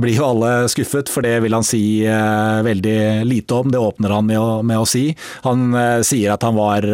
[0.00, 3.68] blir jo, alle skuffet, for det vil han si veldig lite om.
[3.70, 5.10] Det åpner han med å, med å si.
[5.44, 5.70] Han
[6.06, 6.84] sier at han var,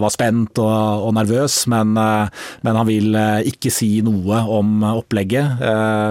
[0.00, 3.16] var spent og, og, nervøs, men, men, han vil
[3.48, 5.62] ikke si noe om opplegget.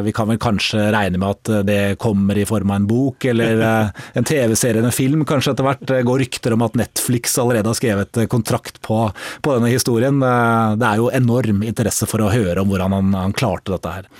[0.03, 3.63] vi kan vel kanskje regne med at det kommer i form av en bok eller
[4.17, 5.85] en TV-serie eller en film, kanskje etter hvert.
[5.87, 9.05] Det går rykter om at Netflix allerede har skrevet kontrakt på
[9.41, 10.19] på denne historien.
[10.21, 14.11] Det er jo enorm interesse for å høre om hvordan han, han klarte dette her.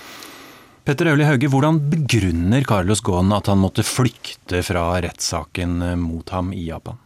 [0.88, 6.54] Petter Øvli Hauge, hvordan begrunner Carlos Ghosn at han måtte flykte fra rettssaken mot ham
[6.56, 6.96] i Japan?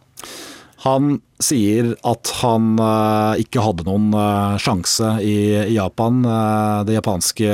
[0.83, 5.35] Han sier at han uh, ikke hadde noen uh, sjanse i,
[5.73, 6.21] Japan.
[6.25, 7.49] Uh, det japanske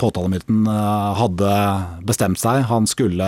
[0.00, 0.68] påtalemyndigheten
[1.18, 1.50] hadde
[2.06, 2.64] bestemt seg.
[2.70, 3.26] Han skulle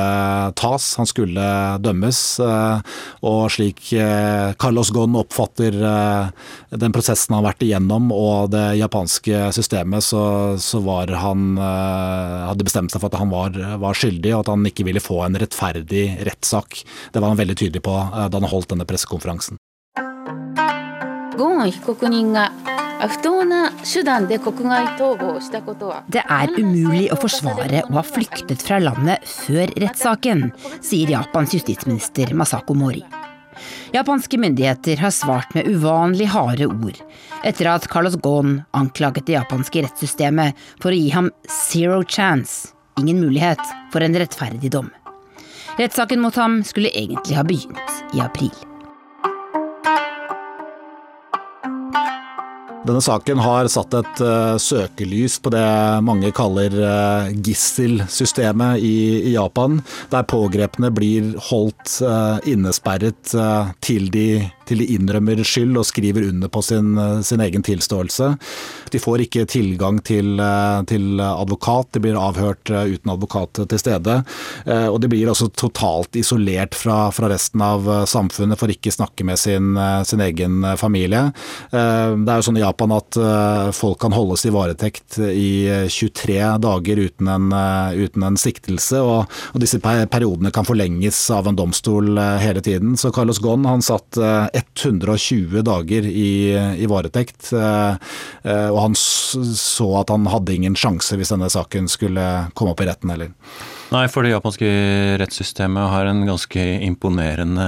[0.59, 1.47] tas, han skulle
[1.83, 2.21] dømmes.
[2.41, 3.91] og slik
[4.61, 5.77] Carlos Ghosn oppfatter
[6.71, 12.93] den prosessen han har vært igjennom og det japanske systemet, så var han hadde bestemt
[12.93, 16.07] seg for at han var, var, skyldig, og at han ikke ville få en rettferdig
[16.27, 16.83] rettssak.
[17.13, 19.46] Det var han veldig tydelig på da han holdt denne pressekonferansen.
[21.38, 22.52] ゴーン被告人が
[23.08, 30.52] 不当な手段で国外逃亡したことは Det er umulig å forsvare å ha flyktet fra landet før rettssaken,
[30.82, 33.04] sier Japans justisminister Masako Mori.
[33.94, 37.02] Japanske myndigheter har svart med uvanlig harde ord
[37.44, 43.20] etter at Carlos Ghosn anklaget det japanske rettssystemet for å gi ham zero chance, ingen
[43.20, 43.62] mulighet
[43.92, 44.92] for en rettferdig dom.
[45.80, 48.54] Rettssaken mot ham skulle egentlig ha begynt i april.
[52.87, 55.67] Denne saken har satt et uh, søkelys på det
[56.07, 59.81] mange kaller uh, gisselsystemet i, i, Japan,
[60.13, 63.35] der pågrepne blir holdt uh, innesperret
[63.83, 64.29] til de
[64.67, 66.95] til de innrømmer skyld og skriver under på sin,
[67.27, 68.33] sin egen tilståelse.
[68.93, 70.37] De får ikke tilgang til,
[70.91, 74.21] til, advokat, de blir avhørt eh, uten advokat til stede.
[74.65, 78.95] Eh, og de blir også totalt isolert fra, fra resten av eh, samfunnet, for ikke
[78.95, 79.75] snakke med sin,
[80.07, 81.29] sin, egen familie.
[81.71, 81.77] Det
[82.33, 83.17] er jo sånn i Japan at
[83.77, 87.53] folk kan holdes i varetekt i 23 dager uten en,
[87.95, 92.97] uten en siktelse, og, og, disse periodene kan forlenges av en domstol hele tiden.
[92.99, 94.19] Så Carlos Ghosn han satt
[94.57, 96.31] 120 dager i,
[96.79, 97.53] i varetekt.
[97.53, 97.95] Eh,
[98.43, 102.85] eh, og han så at han hadde ingen sjanse hvis denne saken skulle komme opp
[102.85, 103.35] i retten heller.
[103.95, 104.67] Nei, for det japanske
[105.21, 107.67] rettssystemet har en ganske imponerende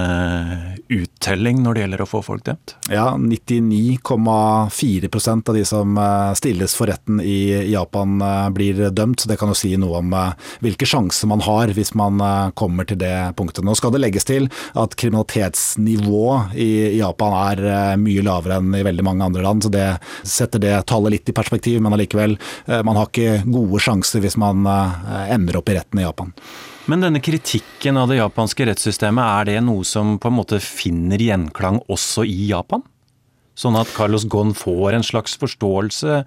[0.91, 2.73] uttelling når det gjelder å få folk dømt?
[2.91, 9.19] Ja, 99,4% av de som eh, stilles for retten i Japan eh, blir dømt.
[9.21, 10.33] så Det kan jo si noe om eh,
[10.65, 12.19] hvilke sjanser man har hvis man
[12.59, 13.63] kommer til det punktet.
[13.63, 19.03] Nå skal det legges til at kriminalitetsnivået i Japan er mye lavere enn i veldig
[19.07, 21.79] mange andre land, så det setter det tallet litt i perspektiv.
[21.83, 22.31] Men allikevel,
[22.83, 26.08] man har ikke gode sjanser hvis man ender opp i retten i Japan.
[26.09, 26.33] Japan.
[26.89, 31.21] Men denne kritikken av det japanske rettssystemet, er det noe som på en måte finner
[31.21, 32.83] gjenklang også i Japan?
[33.59, 36.21] Sånn at Carlos Ghosn får en slags forståelse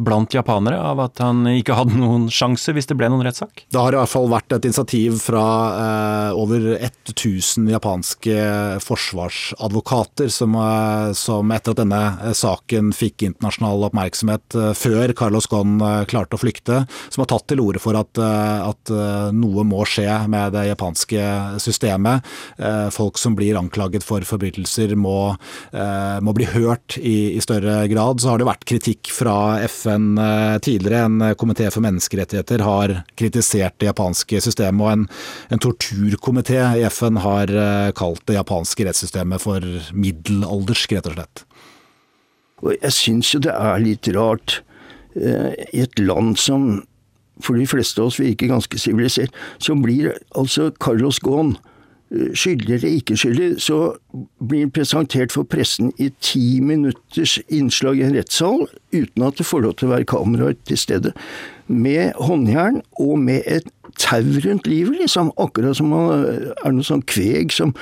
[0.00, 3.64] blant japanere av at han ikke hadde noen sjanse hvis det ble noen rettssak?
[3.68, 5.44] Det har i hvert fall vært et initiativ fra
[5.76, 8.36] eh, over 1000 japanske
[8.84, 15.48] forsvarsadvokater som, eh, som, etter at denne eh, saken fikk internasjonal oppmerksomhet eh, før Carlos
[15.50, 18.90] Ghosn eh, klarte å flykte, som har tatt til orde for at, at
[19.34, 21.22] noe må skje med det japanske
[21.62, 22.26] systemet.
[22.94, 25.34] folk som blir anklaget for forbrytelser må,
[25.72, 28.20] må bli hørt i, i større grad.
[28.20, 31.04] Så har det vært kritikk fra FN eh, tidligere.
[31.04, 35.06] En eh, komité for menneskerettigheter har kritisert det japanske systemet, og en,
[35.50, 41.44] en torturkomité i FN har eh, kalt det japanske rettssystemet for middelaldersk, rett og slett.
[42.60, 44.60] Og jeg syns jo det er litt rart
[45.16, 46.84] i et land som
[47.42, 51.56] for de fleste av oss virker ganske sivilisert, så blir altså Carlos Ghosn
[52.10, 53.78] skyldig eller ikke skyldig, så
[54.42, 59.46] blir han presentert for pressen i ti minutters innslag i en rettssal, uten at det
[59.46, 61.12] får lov til å være kameraer til stede,
[61.70, 63.68] med håndjern og med et
[64.00, 65.30] tau rundt livet, liksom.
[65.38, 67.74] Akkurat som man er noe sånn kveg som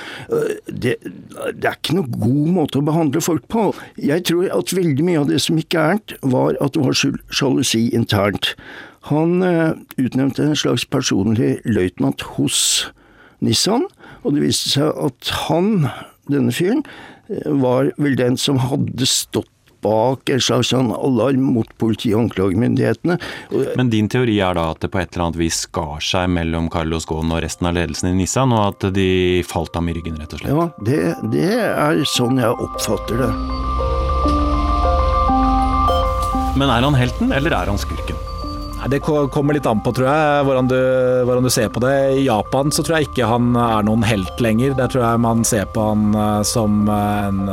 [0.67, 3.69] det, det, er ikke noe god måte å behandle folk på.
[3.97, 7.01] Jeg tror at veldig mye av det som gikk gærent, var at det var
[7.33, 8.53] sjalusi internt.
[9.09, 12.59] Han utnevnte en slags personlig løytnant hos
[13.39, 13.87] Nissan,
[14.23, 15.87] og det viste seg at han,
[16.29, 16.83] denne fyren,
[17.45, 23.15] var vel den som hadde stått bak en slags sånn alarm mot politi- og anklagemyndighetene.
[23.79, 26.67] Men din teori er da at det på et eller annet vis skar seg mellom
[26.73, 29.09] Carlos Ghosn og resten av ledelsen i Nissan, og at de
[29.47, 30.51] falt ham i ryggen, rett og slett?
[30.51, 31.01] Ja, det,
[31.31, 33.31] det er sånn jeg oppfatter det.
[36.59, 38.28] Men er han helten, eller er han skurken?
[38.87, 40.79] Det kommer litt an på, tror jeg, hvordan du,
[41.27, 41.93] hvordan du, ser på det.
[42.21, 44.77] I Japan så tror jeg ikke han er noen helt lenger.
[44.79, 46.15] Der tror jeg man ser på han
[46.47, 47.43] som en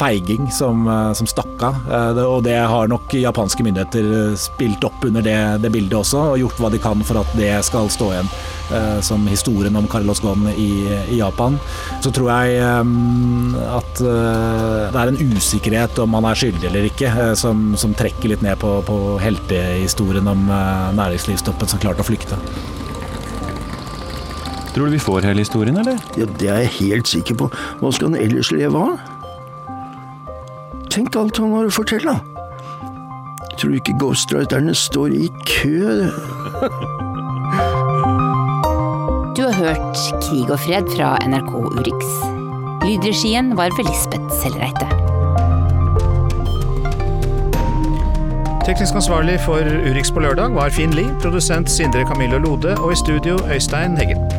[0.00, 0.86] feiging som,
[1.16, 1.76] som stakk av.
[2.24, 6.62] Og det har nok japanske myndigheter spilt opp under det, det, bildet også, og gjort
[6.62, 8.32] hva de kan for at det skal stå igjen
[9.02, 11.56] som historien om Carlos Ghosn i, i, Japan.
[12.04, 17.72] Så tror jeg at det er en usikkerhet om han er skyldig eller ikke, som,
[17.80, 20.46] som trekker litt ned på, på heltehistorien om
[20.96, 22.38] næringslivstoppen som klarte å flykte.
[24.74, 25.98] Tror du vi får hele historien, eller?
[26.16, 27.50] Ja, Det er jeg helt sikker på.
[27.80, 29.19] Hva skal han ellers leve av?
[30.90, 32.16] Tenk alt han har å fortelle.
[33.60, 36.08] Tror du ikke ghostwriterne står i kø?
[39.36, 42.10] Du har hørt Krig og fred fra NRK Urix.
[42.82, 44.88] Lydregien var ved Lisbeth Sellreite.
[48.66, 52.98] Teknisk ansvarlig for Urix på lørdag var Finn Lie, produsent Sindre Camillo Lode og i
[52.98, 54.29] studio Øystein Heggen.